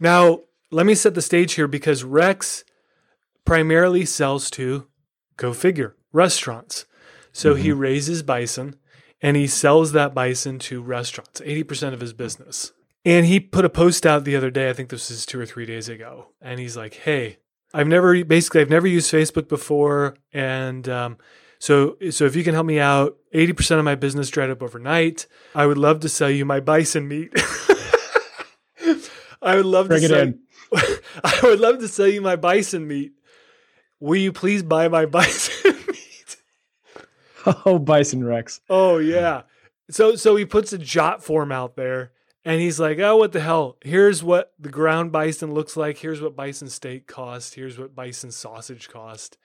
[0.00, 2.64] Now let me set the stage here because Rex
[3.48, 4.86] primarily sells to
[5.38, 6.84] go figure restaurants.
[7.32, 8.76] So he raises bison
[9.22, 12.72] and he sells that bison to restaurants, 80% of his business.
[13.06, 15.46] And he put a post out the other day, I think this is two or
[15.46, 16.26] three days ago.
[16.42, 17.38] And he's like, hey,
[17.72, 20.16] I've never, basically, I've never used Facebook before.
[20.30, 21.16] And um,
[21.58, 25.26] so, so if you can help me out, 80% of my business dried up overnight.
[25.54, 27.32] I would love to sell you my bison meat.
[29.40, 30.40] I would love Bring to it sell, in.
[31.24, 33.12] I would love to sell you my bison meat.
[34.00, 36.36] Will you please buy my bison meat?
[37.64, 38.60] Oh, Bison Rex.
[38.68, 39.42] Oh yeah.
[39.90, 42.12] So so he puts a JotForm out there
[42.44, 43.78] and he's like, "Oh, what the hell?
[43.82, 45.98] Here's what the ground bison looks like.
[45.98, 47.54] Here's what bison steak cost.
[47.54, 49.38] Here's what bison sausage cost."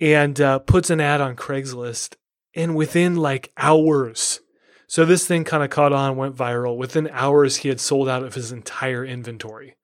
[0.00, 2.14] And uh, puts an ad on Craigslist
[2.54, 4.40] and within like hours
[4.86, 6.76] So this thing kind of caught on, went viral.
[6.76, 9.76] Within hours, he had sold out of his entire inventory.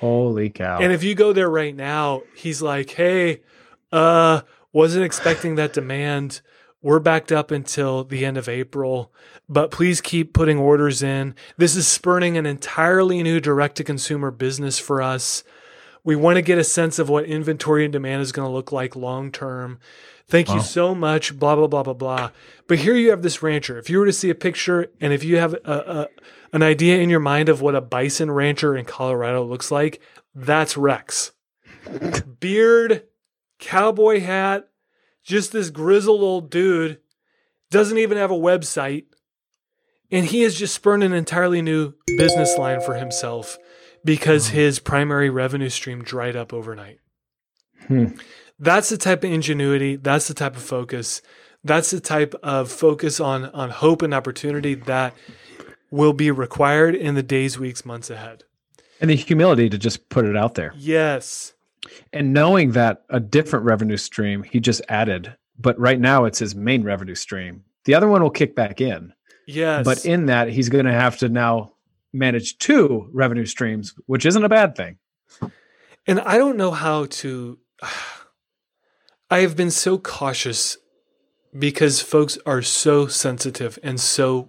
[0.00, 0.78] Holy cow.
[0.80, 3.40] And if you go there right now, he's like, "Hey,
[3.92, 6.40] uh, wasn't expecting that demand.
[6.82, 9.10] We're backed up until the end of April,
[9.48, 11.34] but please keep putting orders in.
[11.56, 15.44] This is spurning an entirely new direct to consumer business for us.
[16.02, 18.70] We want to get a sense of what inventory and demand is going to look
[18.70, 19.78] like long term.
[20.28, 20.56] Thank Wow.
[20.56, 21.38] you so much.
[21.38, 22.30] Blah blah blah blah blah.
[22.66, 23.78] But here you have this rancher.
[23.78, 26.08] If you were to see a picture, and if you have a, a
[26.54, 30.00] an idea in your mind of what a bison rancher in Colorado looks like,
[30.36, 31.32] that's Rex.
[32.40, 33.02] Beard,
[33.58, 34.68] cowboy hat,
[35.24, 37.00] just this grizzled old dude,
[37.72, 39.06] doesn't even have a website.
[40.12, 43.58] And he has just spurned an entirely new business line for himself
[44.04, 47.00] because his primary revenue stream dried up overnight.
[47.88, 48.12] Hmm.
[48.60, 51.20] That's the type of ingenuity, that's the type of focus,
[51.64, 55.14] that's the type of focus on on hope and opportunity that
[55.94, 58.42] will be required in the days, weeks, months ahead.
[59.00, 60.72] and the humility to just put it out there.
[60.76, 61.52] Yes.
[62.12, 66.54] And knowing that a different revenue stream he just added, but right now it's his
[66.54, 67.64] main revenue stream.
[67.84, 69.12] The other one will kick back in.
[69.46, 69.84] Yes.
[69.84, 71.74] But in that, he's going to have to now
[72.12, 74.98] manage two revenue streams, which isn't a bad thing.
[76.06, 77.58] And I don't know how to.
[79.30, 80.76] I have been so cautious
[81.58, 84.48] because folks are so sensitive and so.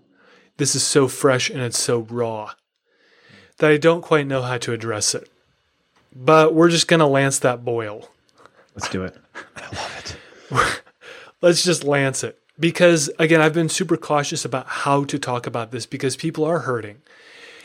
[0.58, 2.54] This is so fresh and it's so raw
[3.58, 5.30] that I don't quite know how to address it.
[6.16, 8.10] But we're just going to lance that boil.
[8.74, 9.18] Let's do it.
[9.56, 10.18] I love
[10.52, 10.82] it.
[11.42, 12.40] Let's just lance it.
[12.58, 16.60] Because again, I've been super cautious about how to talk about this because people are
[16.60, 17.02] hurting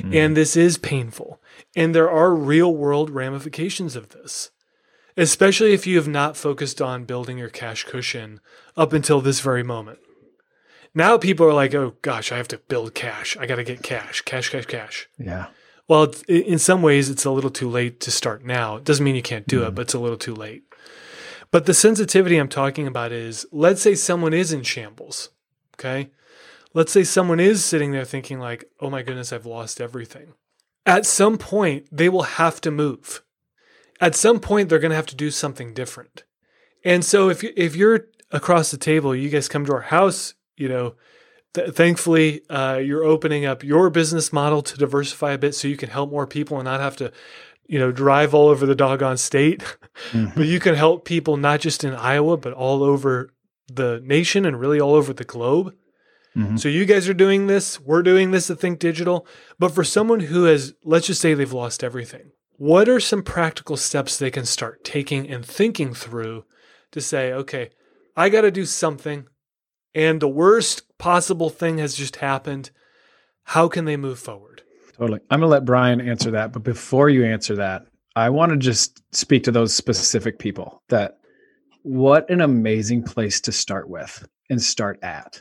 [0.02, 0.14] mm.
[0.14, 1.40] and this is painful.
[1.76, 4.50] And there are real world ramifications of this,
[5.16, 8.40] especially if you have not focused on building your cash cushion
[8.76, 10.00] up until this very moment.
[10.94, 13.36] Now people are like, oh gosh, I have to build cash.
[13.38, 15.08] I got to get cash, cash, cash, cash.
[15.18, 15.46] Yeah.
[15.88, 18.76] Well, in some ways, it's a little too late to start now.
[18.76, 19.74] It doesn't mean you can't do it, mm-hmm.
[19.74, 20.62] but it's a little too late.
[21.50, 25.30] But the sensitivity I'm talking about is let's say someone is in shambles.
[25.74, 26.10] Okay.
[26.74, 30.34] Let's say someone is sitting there thinking, like, oh my goodness, I've lost everything.
[30.86, 33.22] At some point, they will have to move.
[34.00, 36.22] At some point, they're going to have to do something different.
[36.84, 40.68] And so if, if you're across the table, you guys come to our house, you
[40.68, 40.94] know,
[41.54, 45.76] th- thankfully uh, you're opening up your business model to diversify a bit so you
[45.76, 47.10] can help more people and not have to
[47.66, 49.62] you know drive all over the doggone state.
[50.36, 53.30] But you can help people not just in iowa but all over
[53.72, 55.74] the nation and really all over the globe.
[56.36, 56.58] Mhm.
[56.60, 59.26] so you guys are doing this we're doing this at think digital.
[59.58, 63.76] But for someone who has let's just say they've lost everything what are some practical
[63.76, 66.44] steps they can start taking and thinking through
[66.92, 67.70] to say okay
[68.16, 69.26] i got to do something
[69.94, 72.70] and the worst possible thing has just happened
[73.44, 74.62] how can they move forward
[75.00, 75.20] Totally.
[75.30, 76.52] I'm going to let Brian answer that.
[76.52, 81.20] But before you answer that, I want to just speak to those specific people that
[81.82, 85.40] what an amazing place to start with and start at.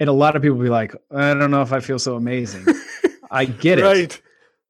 [0.00, 2.64] And a lot of people be like, I don't know if I feel so amazing.
[3.30, 3.82] I get it.
[3.82, 4.22] right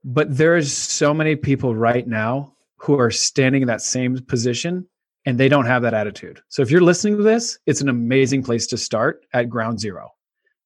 [0.02, 4.88] But there's so many people right now who are standing in that same position
[5.26, 6.40] and they don't have that attitude.
[6.48, 10.10] So if you're listening to this, it's an amazing place to start at ground zero.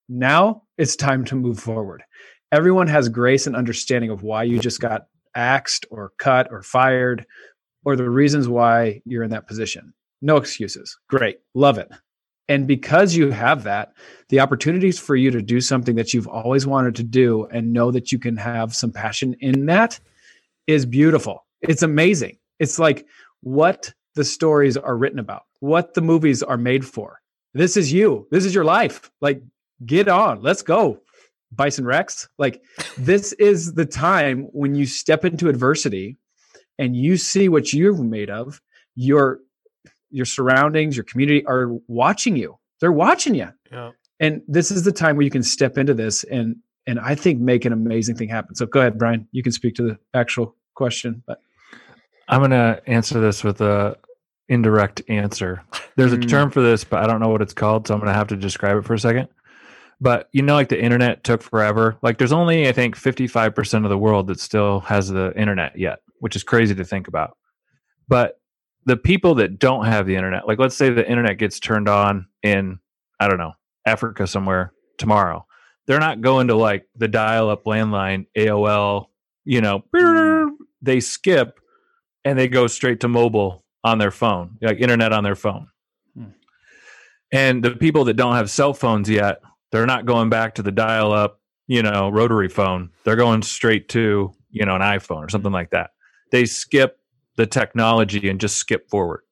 [0.09, 2.03] Now it's time to move forward.
[2.51, 7.27] Everyone has grace and understanding of why you just got axed or cut or fired
[7.85, 9.93] or the reasons why you're in that position.
[10.23, 10.99] No excuses.
[11.09, 11.39] Great.
[11.55, 11.91] Love it.
[12.49, 13.93] And because you have that,
[14.31, 17.91] the opportunities for you to do something that you've always wanted to do and know
[17.91, 20.01] that you can have some passion in that
[20.67, 21.45] is beautiful.
[21.61, 22.39] It's amazing.
[22.59, 23.07] It's like
[23.43, 27.21] what the stories are written about, what the movies are made for.
[27.55, 28.27] This is you.
[28.33, 29.11] This is your life.
[29.21, 29.43] Like,
[29.87, 30.43] get on.
[30.43, 31.01] Let's go.
[31.53, 32.29] Bison Rex.
[32.37, 32.61] Like,
[32.99, 36.19] this is the time when you step into adversity
[36.81, 38.61] and you see what you're made of.
[38.97, 39.39] Your
[40.11, 42.59] your surroundings, your community are watching you.
[42.81, 46.25] They're watching you yeah and this is the time where you can step into this
[46.25, 49.53] and and i think make an amazing thing happen so go ahead brian you can
[49.53, 51.41] speak to the actual question but
[52.29, 53.97] I'm gonna answer this with a
[54.49, 55.63] indirect answer.
[55.97, 56.29] There's a Mm.
[56.29, 58.37] term for this, but I don't know what it's called, so I'm gonna have to
[58.37, 59.29] describe it for a second.
[60.01, 61.97] But you know, like the internet took forever.
[62.03, 66.01] Like there's only I think 55% of the world that still has the internet yet,
[66.21, 67.37] which is crazy to think about.
[68.07, 68.41] But
[68.85, 72.27] the people that don't have the internet, like let's say the internet gets turned on
[72.43, 72.79] in
[73.21, 73.53] I don't know
[73.87, 75.45] Africa somewhere tomorrow,
[75.87, 79.07] they're not going to like the dial-up landline AOL.
[79.45, 79.83] You know,
[80.81, 81.59] they skip
[82.25, 85.69] and they go straight to mobile on their phone, like internet on their phone.
[86.15, 86.25] Hmm.
[87.33, 90.73] And the people that don't have cell phones yet They're not going back to the
[90.73, 92.91] dial up, you know, rotary phone.
[93.05, 95.91] They're going straight to, you know, an iPhone or something like that.
[96.33, 96.99] They skip
[97.37, 99.23] the technology and just skip forward.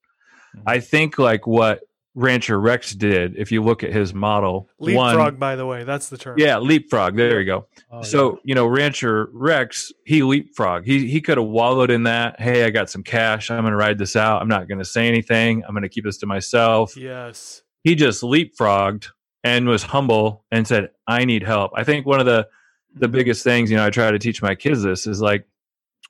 [0.57, 0.69] Mm-hmm.
[0.69, 1.81] I think like what
[2.19, 6.09] Rancher Rex did, if you look at his model, Leapfrog, one, by the way, that's
[6.09, 6.39] the term.
[6.39, 7.15] yeah, leapfrog.
[7.15, 7.67] There you go.
[7.93, 10.87] Oh, So you know, Rancher Rex, he leapfrog.
[10.87, 12.41] He he could have wallowed in that.
[12.41, 13.51] Hey, I got some cash.
[13.51, 14.41] I'm going to ride this out.
[14.41, 15.63] I'm not going to say anything.
[15.69, 16.97] I'm going to keep this to myself.
[16.97, 17.63] Yes.
[17.85, 19.09] He just leapfrogged
[19.45, 22.49] and was humble and said, "I need help." I think one of the
[22.95, 25.47] the biggest things, you know, I try to teach my kids this is like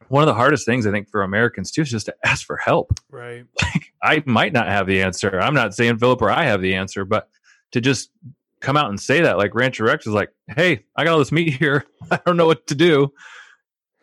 [0.09, 2.57] one of the hardest things I think for Americans too is just to ask for
[2.57, 2.99] help.
[3.11, 3.44] Right.
[3.74, 5.40] Like I might not have the answer.
[5.40, 7.28] I'm not saying Philip or I have the answer, but
[7.72, 8.11] to just
[8.61, 11.32] come out and say that, like Rancher Rex is like, "Hey, I got all this
[11.32, 11.84] meat here.
[12.11, 13.12] I don't know what to do."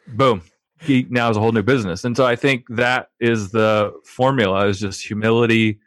[0.07, 0.41] Boom,
[0.81, 4.67] he now has a whole new business, and so I think that is the formula:
[4.67, 5.79] is just humility,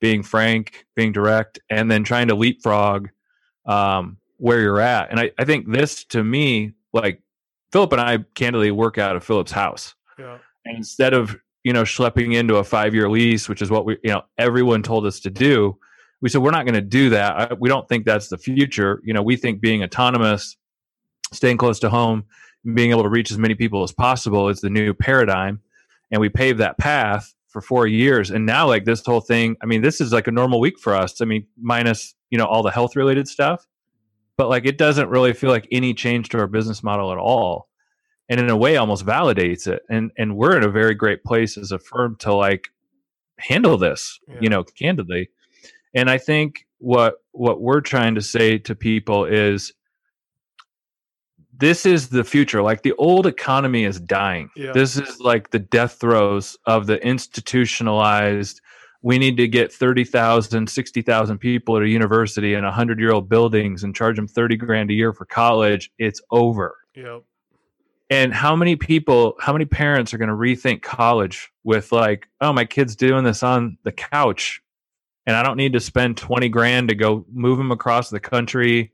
[0.00, 3.08] being frank, being direct, and then trying to leapfrog
[3.66, 5.10] um, where you're at.
[5.10, 7.22] And I, I think this, to me, like
[7.74, 9.96] Philip and I, candidly work out of Philip's house.
[10.16, 10.38] Yeah.
[10.64, 13.98] and instead of you know schlepping into a five year lease which is what we
[14.04, 15.76] you know everyone told us to do
[16.22, 17.34] we said we're not going to do that.
[17.36, 19.00] I, we don't think that's the future.
[19.02, 20.56] You know we think being autonomous
[21.32, 22.22] staying close to home
[22.74, 25.60] being able to reach as many people as possible is the new paradigm.
[26.12, 28.30] And we paved that path for four years.
[28.30, 30.94] And now like this whole thing i mean this is like a normal week for
[30.94, 31.20] us.
[31.20, 33.66] I mean minus you know all the health related stuff
[34.36, 37.68] but like it doesn't really feel like any change to our business model at all.
[38.28, 39.82] And in a way almost validates it.
[39.90, 42.68] And and we're in a very great place as a firm to like
[43.38, 44.36] handle this Yeah.
[44.40, 45.28] you know candidly.
[45.94, 49.72] And i think what what we're trying to say to people is
[51.56, 52.62] this is the future.
[52.62, 54.50] Like the old economy is dying.
[54.56, 54.72] Yeah.
[54.72, 58.60] this is like the death throes of the institutionalized
[59.04, 63.84] we need to get 30,000 60,000 people at a university in 100 year old buildings
[63.84, 67.22] and charge them 30 grand a year for college it's over Yep.
[68.10, 72.52] and how many people how many parents are going to rethink college with like oh
[72.52, 74.62] my kid's doing this on the couch
[75.26, 78.90] and i don't need to spend 20 grand to go move him across the country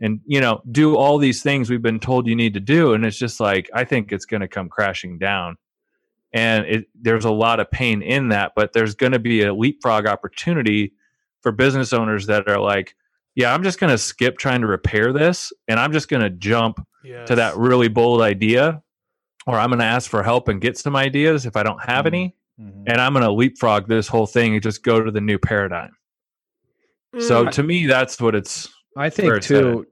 [0.00, 3.04] and you know do all these things we've been told you need to do and
[3.06, 5.56] it's just like i think it's going to come crashing down
[6.34, 9.54] and it, there's a lot of pain in that but there's going to be a
[9.54, 10.92] leapfrog opportunity
[11.40, 12.94] for business owners that are like
[13.36, 16.30] yeah i'm just going to skip trying to repair this and i'm just going to
[16.30, 17.28] jump Yes.
[17.28, 18.82] to that really bold idea,
[19.46, 22.06] or I'm going to ask for help and get some ideas if I don't have
[22.06, 22.08] Mhm.
[22.08, 22.84] any, Mhm.
[22.86, 25.90] and I'm going to leapfrog this whole thing and just go to the new paradigm.
[27.18, 27.50] So Mm.
[27.50, 28.72] to me, that's what it's.
[28.96, 29.86] I think it's too,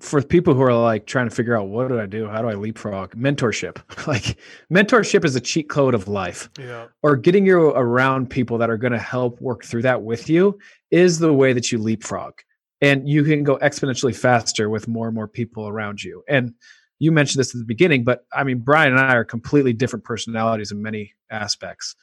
[0.00, 2.28] for people who are like trying to figure out what do I do?
[2.28, 3.14] How do I leapfrog?
[3.14, 3.78] Mentorship.
[4.06, 4.38] like
[4.72, 6.50] mentorship is a cheat code of life.
[6.58, 6.86] yeah.
[7.02, 10.58] Or getting you around people that are going to help work through that with you
[10.90, 12.34] is the way that you leapfrog.
[12.80, 16.22] And you can go exponentially faster with more and more people around you.
[16.28, 16.52] And
[16.98, 20.04] you mentioned this at the beginning, but I mean, Brian and I are completely different
[20.04, 21.96] personalities in many aspects.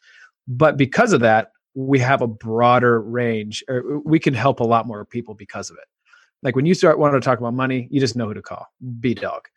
[0.48, 4.88] But because of that, we have a broader range, or we can help a lot
[4.88, 5.88] more people because of it.
[6.44, 8.68] Like when you start wanting to talk about money, you just know who to call.
[9.00, 9.48] B dog.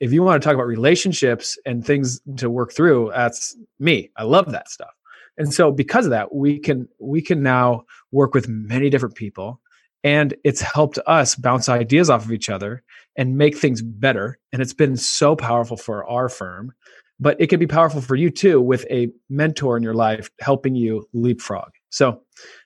[0.00, 4.10] If you want to talk about relationships and things to work through, that's me.
[4.16, 4.90] I love that stuff.
[5.38, 9.60] And so because of that, we can we can now work with many different people
[10.04, 12.82] and it's helped us bounce ideas off of each other
[13.16, 16.72] and make things better and it's been so powerful for our firm
[17.20, 20.74] but it can be powerful for you too with a mentor in your life helping
[20.74, 22.20] you leapfrog so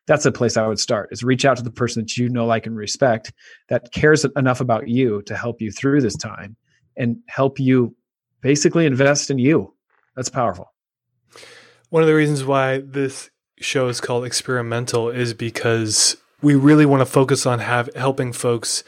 [0.06, 2.46] that's a place i would start is reach out to the person that you know
[2.46, 3.32] like and respect
[3.68, 6.56] that cares enough about you to help you through this time
[6.96, 7.94] and help you
[8.40, 9.74] basically invest in you
[10.16, 10.72] that's powerful
[11.90, 17.00] One of the reasons why this show is called experimental is because we really want
[17.00, 18.84] to focus on have helping folks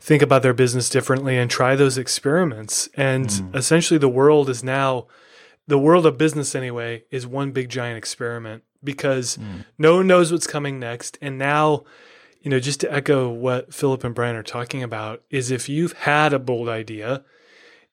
[0.00, 2.88] think about their business differently and try those experiments.
[2.96, 3.56] And Mm.
[3.56, 5.06] essentially the world is now
[5.66, 9.38] the world of business anyway is one big giant experiment because
[9.78, 11.18] no one knows what's coming next.
[11.20, 11.84] And now,
[12.42, 15.92] you know, just to echo what Philip and Brian are talking about is if you've
[15.92, 17.24] had a bold idea,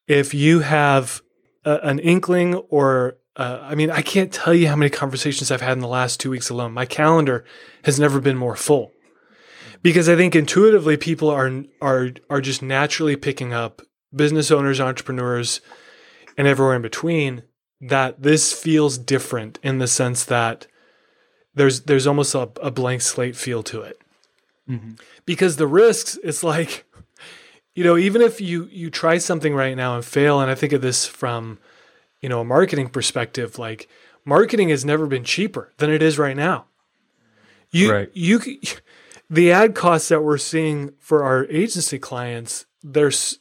[0.08, 1.22] if you have
[1.66, 5.62] a, an inkling or uh, I mean, I can't tell you how many conversations I've
[5.62, 6.74] had in the last two weeks alone.
[6.74, 7.46] My calendar
[7.86, 8.92] has never been more full
[9.82, 13.82] because I think intuitively people are are are just naturally picking up
[14.14, 15.62] business owners, entrepreneurs,
[16.38, 17.44] and everywhere in between
[17.80, 20.68] that this feels different in the sense that
[21.56, 24.00] there's there's almost a, a blank slate feel to it
[25.26, 26.86] because the risks it's like
[27.76, 30.72] you know even if you you try something right now and fail and i think
[30.72, 31.60] of this from
[32.22, 33.90] you know a marketing perspective like
[34.24, 36.66] marketing has never been cheaper than it is right now
[37.72, 38.10] you Right.
[38.14, 38.40] you
[39.32, 43.40] the ad costs that we're seeing for our agency clients, there's,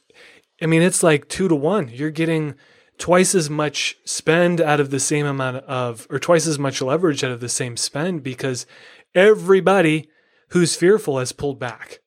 [0.61, 1.89] I mean, it's like two to one.
[1.89, 2.55] You're getting
[3.01, 7.23] twice as much spend out of the same amount of, or twice as much leverage
[7.23, 8.67] out of the same spend because
[9.15, 10.07] everybody
[10.49, 12.01] who's fearful has pulled back.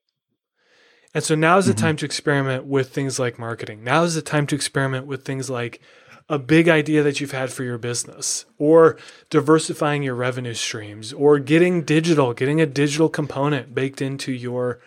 [1.13, 1.85] And so now is the mm-hmm.
[1.85, 3.83] time to experiment with things like marketing.
[3.83, 5.81] Now is the time to experiment with things like
[6.29, 8.97] a big idea that you've had for your business or
[9.31, 14.81] diversifying your revenue streams or getting digital, getting a digital component baked into your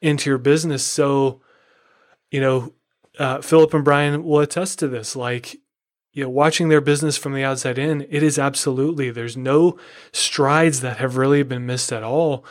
[0.00, 0.82] into your business.
[0.82, 1.42] So,
[2.30, 2.72] you know,
[3.20, 5.14] uh, Philip and Brian will attest to this.
[5.14, 5.56] Like,
[6.12, 9.78] you know, watching their business from the outside in, it is absolutely there's no
[10.10, 12.44] strides that have really been missed at all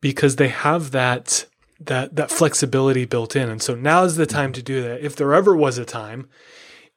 [0.00, 1.46] because they have that
[1.80, 3.50] that that flexibility built in.
[3.50, 5.04] And so now is the time to do that.
[5.04, 6.28] If there ever was a time,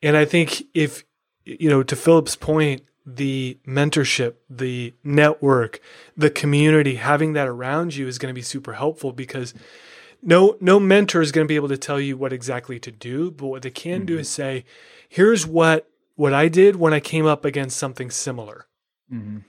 [0.03, 1.03] and I think if
[1.43, 5.79] you know, to Philip's point, the mentorship, the network,
[6.15, 9.53] the community, having that around you is going to be super helpful because
[10.21, 13.31] no no mentor is going to be able to tell you what exactly to do,
[13.31, 14.05] but what they can mm-hmm.
[14.05, 14.65] do is say,
[15.09, 18.67] here's what what I did when I came up against something similar.
[19.11, 19.39] Mm-hmm.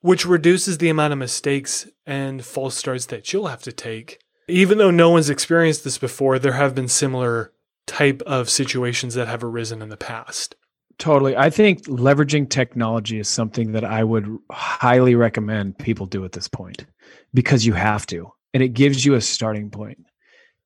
[0.00, 4.78] Which reduces the amount of mistakes and false starts that you'll have to take even
[4.78, 7.52] though no one's experienced this before, there have been similar
[7.86, 10.56] type of situations that have arisen in the past.
[10.98, 11.36] Totally.
[11.36, 16.48] I think leveraging technology is something that I would highly recommend people do at this
[16.48, 16.84] point
[17.32, 20.04] because you have to, and it gives you a starting point.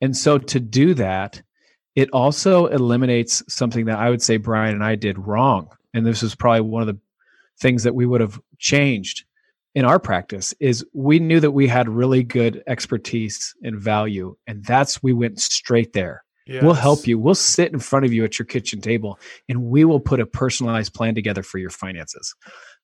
[0.03, 1.41] And so to do that,
[1.95, 5.69] it also eliminates something that I would say Brian and I did wrong.
[5.95, 7.01] And this is probably one of the
[7.61, 9.25] things that we would have changed
[9.75, 14.65] in our practice is we knew that we had really good expertise and value and
[14.65, 16.25] that's we went straight there.
[16.47, 16.65] Yes.
[16.65, 17.21] we'll help you.
[17.21, 20.27] We'll sit in front of you at your kitchen table and we will put a
[20.27, 22.35] personalized plan together for your finances.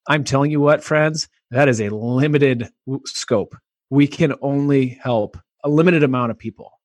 [0.09, 2.69] I'm telling you what friends that is a limited
[3.05, 3.57] scope.
[3.91, 6.78] We can only help a limited amount of people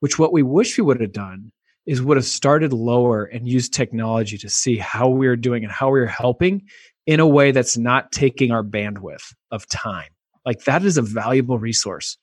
[0.00, 1.52] which what we wish we would have done
[1.86, 5.72] is would have started lower and used technology to see how we are doing and
[5.72, 6.62] how we are helping
[7.06, 10.10] in a way that's not taking our bandwidth of time.
[10.44, 12.18] Like that is a valuable resource.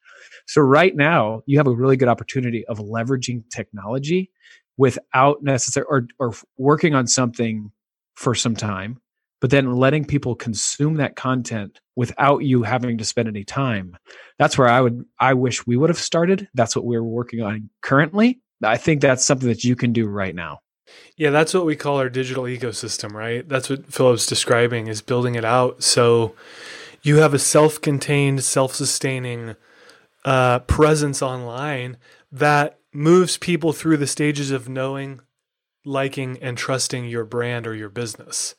[0.46, 4.32] So right now you have a really good opportunity of leveraging technology
[4.78, 7.72] without necessary or, or working on something
[8.16, 9.02] for some time,
[9.42, 13.98] but then letting people consume that content without you having to spend any time.
[14.40, 16.48] That's where I would, I wish we would have started.
[16.54, 18.42] That's what we're working on currently.
[18.64, 20.60] I think that's something that you can do right now.
[21.18, 23.48] Yeah, that's what we call our digital ecosystem, right?
[23.48, 25.84] That's what Philip's describing is building it out.
[25.84, 26.36] So
[27.02, 29.56] you have a self-contained, self-sustaining
[30.24, 31.98] uh, presence online
[32.32, 35.22] that moves people through the stages of knowing,
[35.86, 38.56] liking, and trusting your brand or your business,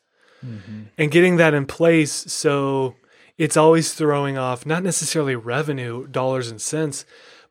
[0.46, 0.82] mm-hmm.
[0.96, 2.94] and getting that in place so
[3.38, 7.04] it's always throwing off not necessarily revenue, dollars and cents,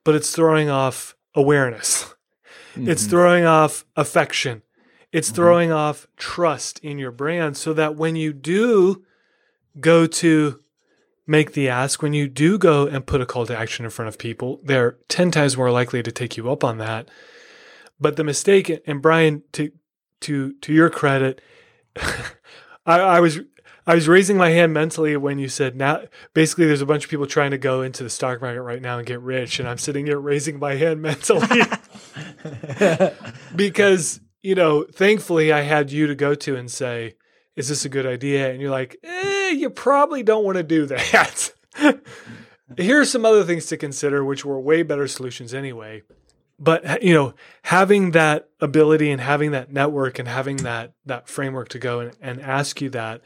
[0.03, 2.11] but it's throwing off awareness.
[2.75, 2.89] Mm-hmm.
[2.89, 4.61] It's throwing off affection.
[5.13, 5.35] It's mm-hmm.
[5.35, 9.05] throwing off trust in your brand so that when you do
[9.79, 10.59] go to
[11.25, 14.09] make the ask, when you do go and put a call to action in front
[14.09, 17.09] of people, they're 10 times more likely to take you up on that.
[17.99, 19.71] But the mistake, and Brian, to
[20.21, 21.39] to to your credit,
[22.85, 23.39] I, I was
[23.87, 27.09] I was raising my hand mentally when you said now basically there's a bunch of
[27.09, 29.77] people trying to go into the stock market right now and get rich and I'm
[29.77, 31.61] sitting here raising my hand mentally
[33.55, 37.15] because you know, thankfully I had you to go to and say,
[37.55, 38.51] is this a good idea?
[38.51, 41.51] And you're like, eh, you probably don't want to do that.
[42.77, 46.03] Here are some other things to consider, which were way better solutions anyway.
[46.57, 47.33] But you know,
[47.63, 52.11] having that ability and having that network and having that that framework to go and,
[52.21, 53.21] and ask you that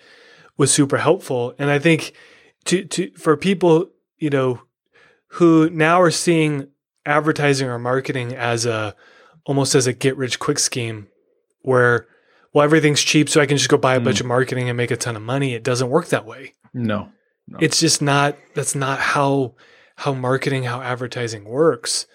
[0.58, 1.54] was super helpful.
[1.60, 2.14] And I think
[2.66, 4.62] to to for people, you know,
[5.34, 6.70] who now are seeing
[7.06, 8.96] advertising or marketing as a
[9.46, 11.08] almost as a get rich quick scheme
[11.62, 12.08] where
[12.54, 14.06] well everything's cheap so I can just go buy a mm.
[14.06, 15.54] bunch of marketing and make a ton of money.
[15.54, 16.54] It doesn't work that way.
[16.74, 17.10] No,
[17.48, 17.58] no.
[17.62, 19.54] It's just not that's not how
[20.00, 22.08] how marketing, how advertising works.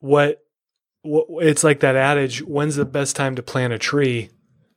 [0.00, 0.44] What, what
[1.04, 4.30] it's like that adage, when's the best time to plant a tree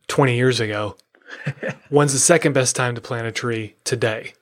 [0.07, 0.97] 20 years ago?
[1.89, 4.33] when's the second best time to plant a tree today?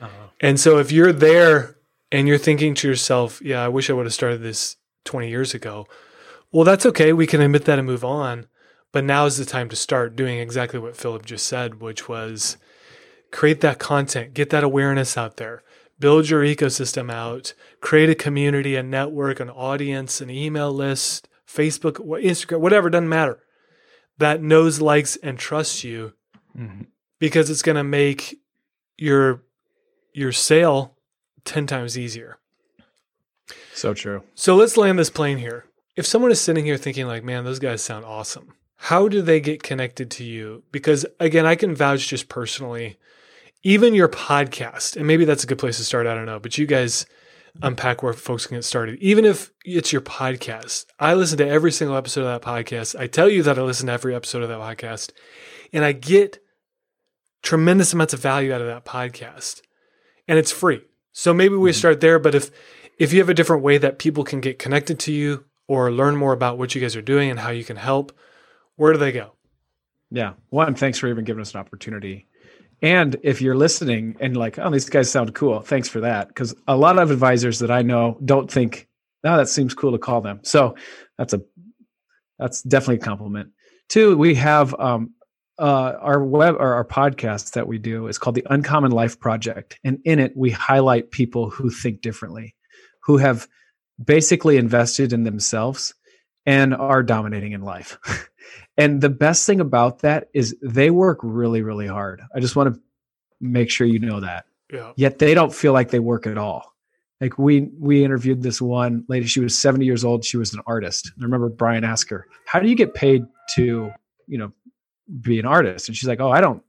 [0.00, 0.28] Uh-huh.
[0.40, 1.76] And so if you're there
[2.12, 5.54] and you're thinking to yourself, yeah, I wish I would have started this 20 years
[5.54, 5.86] ago.
[6.52, 7.12] Well, that's okay.
[7.12, 8.46] We can admit that and move on.
[8.92, 12.56] But now is the time to start doing exactly what Philip just said, which was
[13.30, 15.62] create that content, get that awareness out there,
[16.00, 21.94] build your ecosystem out, create a community, a network, an audience, an email list, Facebook,
[22.22, 23.40] Instagram, whatever, doesn't matter,
[24.18, 26.14] that knows, likes, and trusts you
[26.56, 26.82] mm-hmm.
[27.18, 28.38] because it's going to make
[28.98, 29.42] your
[30.12, 30.96] your sale
[31.44, 32.38] 10 times easier.
[33.74, 34.22] So true.
[34.34, 35.66] So let's land this plane here.
[35.96, 39.40] If someone is sitting here thinking, like, man, those guys sound awesome, how do they
[39.40, 40.64] get connected to you?
[40.72, 42.96] Because again, I can vouch just personally,
[43.62, 46.06] even your podcast, and maybe that's a good place to start.
[46.06, 47.06] I don't know, but you guys
[47.62, 48.98] unpack where folks can get started.
[49.00, 52.98] Even if it's your podcast, I listen to every single episode of that podcast.
[52.98, 55.10] I tell you that I listen to every episode of that podcast,
[55.72, 56.42] and I get
[57.42, 59.60] tremendous amounts of value out of that podcast,
[60.26, 60.82] and it's free.
[61.12, 61.78] So maybe we mm-hmm.
[61.78, 62.18] start there.
[62.18, 62.50] But if
[62.98, 66.16] if you have a different way that people can get connected to you or learn
[66.16, 68.12] more about what you guys are doing and how you can help,
[68.76, 69.32] where do they go?
[70.10, 70.34] Yeah.
[70.48, 72.26] One, thanks for even giving us an opportunity.
[72.82, 76.28] And if you're listening and like, oh, these guys sound cool, thanks for that.
[76.28, 78.88] Because a lot of advisors that I know don't think,
[79.24, 80.40] oh, that seems cool to call them.
[80.42, 80.76] So
[81.18, 81.42] that's a
[82.38, 83.50] that's definitely a compliment.
[83.90, 85.12] Two, we have um,
[85.58, 89.78] uh, our web or our podcast that we do is called the Uncommon Life Project,
[89.84, 92.54] and in it we highlight people who think differently,
[93.02, 93.46] who have
[94.02, 95.94] basically invested in themselves
[96.46, 97.98] and are dominating in life.
[98.76, 102.22] and the best thing about that is they work really, really hard.
[102.34, 102.80] I just want to
[103.40, 104.46] make sure you know that.
[104.72, 104.92] Yeah.
[104.96, 106.74] Yet they don't feel like they work at all.
[107.20, 109.26] Like we we interviewed this one lady.
[109.26, 110.24] She was 70 years old.
[110.24, 111.12] She was an artist.
[111.20, 113.26] I remember Brian asked her, "How do you get paid
[113.56, 113.90] to,
[114.26, 114.52] you know,
[115.20, 116.62] be an artist?" And she's like, "Oh, I don't,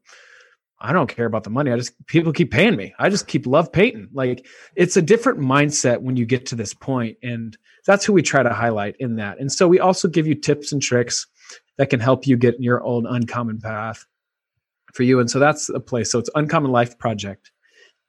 [0.81, 1.71] I don't care about the money.
[1.71, 2.93] I just people keep paying me.
[2.97, 4.09] I just keep love painting.
[4.13, 8.21] Like it's a different mindset when you get to this point, and that's who we
[8.21, 9.39] try to highlight in that.
[9.39, 11.27] And so we also give you tips and tricks
[11.77, 14.05] that can help you get in your own uncommon path
[14.93, 15.19] for you.
[15.19, 16.11] And so that's a place.
[16.11, 17.51] So it's Uncommon Life Project.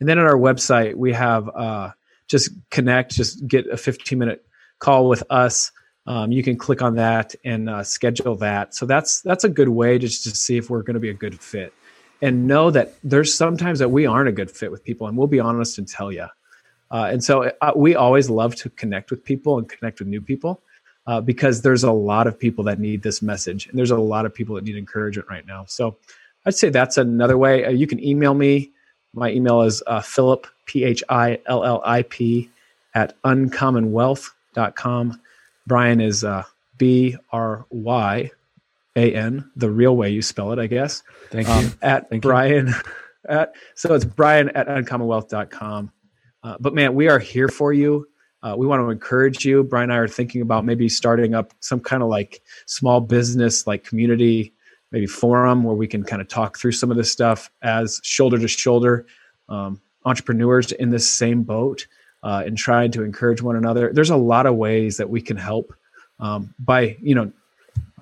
[0.00, 1.90] And then at our website, we have uh,
[2.28, 4.44] just connect, just get a 15 minute
[4.78, 5.70] call with us.
[6.06, 8.74] Um, you can click on that and uh, schedule that.
[8.74, 11.14] So that's that's a good way just to see if we're going to be a
[11.14, 11.72] good fit,
[12.22, 15.26] and know that there's sometimes that we aren't a good fit with people, and we'll
[15.26, 16.26] be honest and tell you.
[16.90, 20.20] Uh, and so uh, we always love to connect with people and connect with new
[20.20, 20.60] people
[21.06, 24.24] uh, because there's a lot of people that need this message, and there's a lot
[24.24, 25.64] of people that need encouragement right now.
[25.66, 25.96] So
[26.46, 27.64] I'd say that's another way.
[27.64, 28.70] Uh, you can email me.
[29.14, 32.48] My email is uh, Phillip, P H I L L I P,
[32.94, 35.20] at uncommonwealth.com.
[35.66, 36.44] Brian is uh,
[36.78, 38.30] B R Y
[38.96, 41.02] A N, the real way you spell it, I guess.
[41.30, 41.70] Thank Um, you.
[41.82, 42.28] at Thank you.
[42.28, 42.74] Brian,
[43.28, 45.92] at, so it's Brian at uncommonwealth.com.
[46.44, 48.06] Uh, but man, we are here for you.
[48.42, 49.62] Uh, we want to encourage you.
[49.62, 53.66] Brian and I are thinking about maybe starting up some kind of like small business,
[53.66, 54.52] like community,
[54.90, 58.38] maybe forum where we can kind of talk through some of this stuff as shoulder
[58.38, 59.06] to shoulder
[59.48, 61.86] um, entrepreneurs in this same boat
[62.24, 63.92] uh, and trying to encourage one another.
[63.92, 65.72] There's a lot of ways that we can help
[66.18, 67.32] um, by, you know,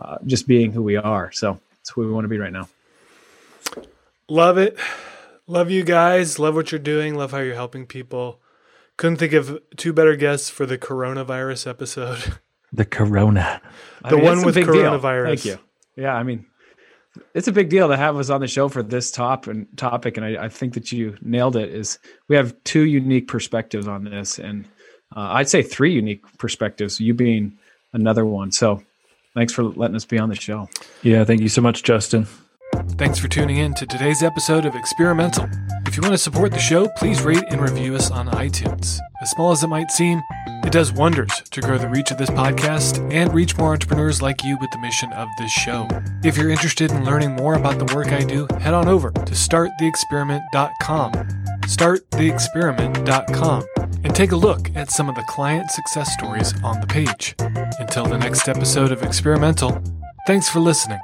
[0.00, 1.30] uh, just being who we are.
[1.32, 2.68] So that's who we want to be right now.
[4.28, 4.78] Love it.
[5.46, 6.38] Love you guys.
[6.38, 7.14] Love what you're doing.
[7.16, 8.40] Love how you're helping people.
[8.96, 12.34] Couldn't think of two better guests for the coronavirus episode.
[12.72, 13.60] The Corona.
[14.04, 14.74] I The mean, one with big deal.
[14.76, 15.26] coronavirus.
[15.26, 15.58] Thank you.
[15.96, 16.46] Yeah, I mean,
[17.34, 20.16] it's a big deal to have us on the show for this top and topic,
[20.16, 21.70] and I, I think that you nailed it.
[21.74, 21.98] Is
[22.28, 24.66] we have two unique perspectives on this, and
[25.16, 27.00] uh, I'd say three unique perspectives.
[27.00, 27.58] You being
[27.92, 28.52] another one.
[28.52, 28.84] So,
[29.34, 30.68] thanks for letting us be on the show.
[31.02, 32.26] Yeah, thank you so much, Justin.
[32.96, 35.46] Thanks for tuning in to today's episode of Experimental.
[35.86, 38.98] If you want to support the show, please rate and review us on iTunes.
[39.20, 40.22] As small as it might seem,
[40.64, 44.44] it does wonders to grow the reach of this podcast and reach more entrepreneurs like
[44.44, 45.88] you with the mission of this show.
[46.22, 49.32] If you're interested in learning more about the work I do, head on over to
[49.32, 51.59] starttheexperiment.com.
[51.70, 53.64] Starttheexperiment.com
[54.02, 57.34] and take a look at some of the client success stories on the page.
[57.78, 59.80] Until the next episode of Experimental,
[60.26, 61.00] thanks for listening.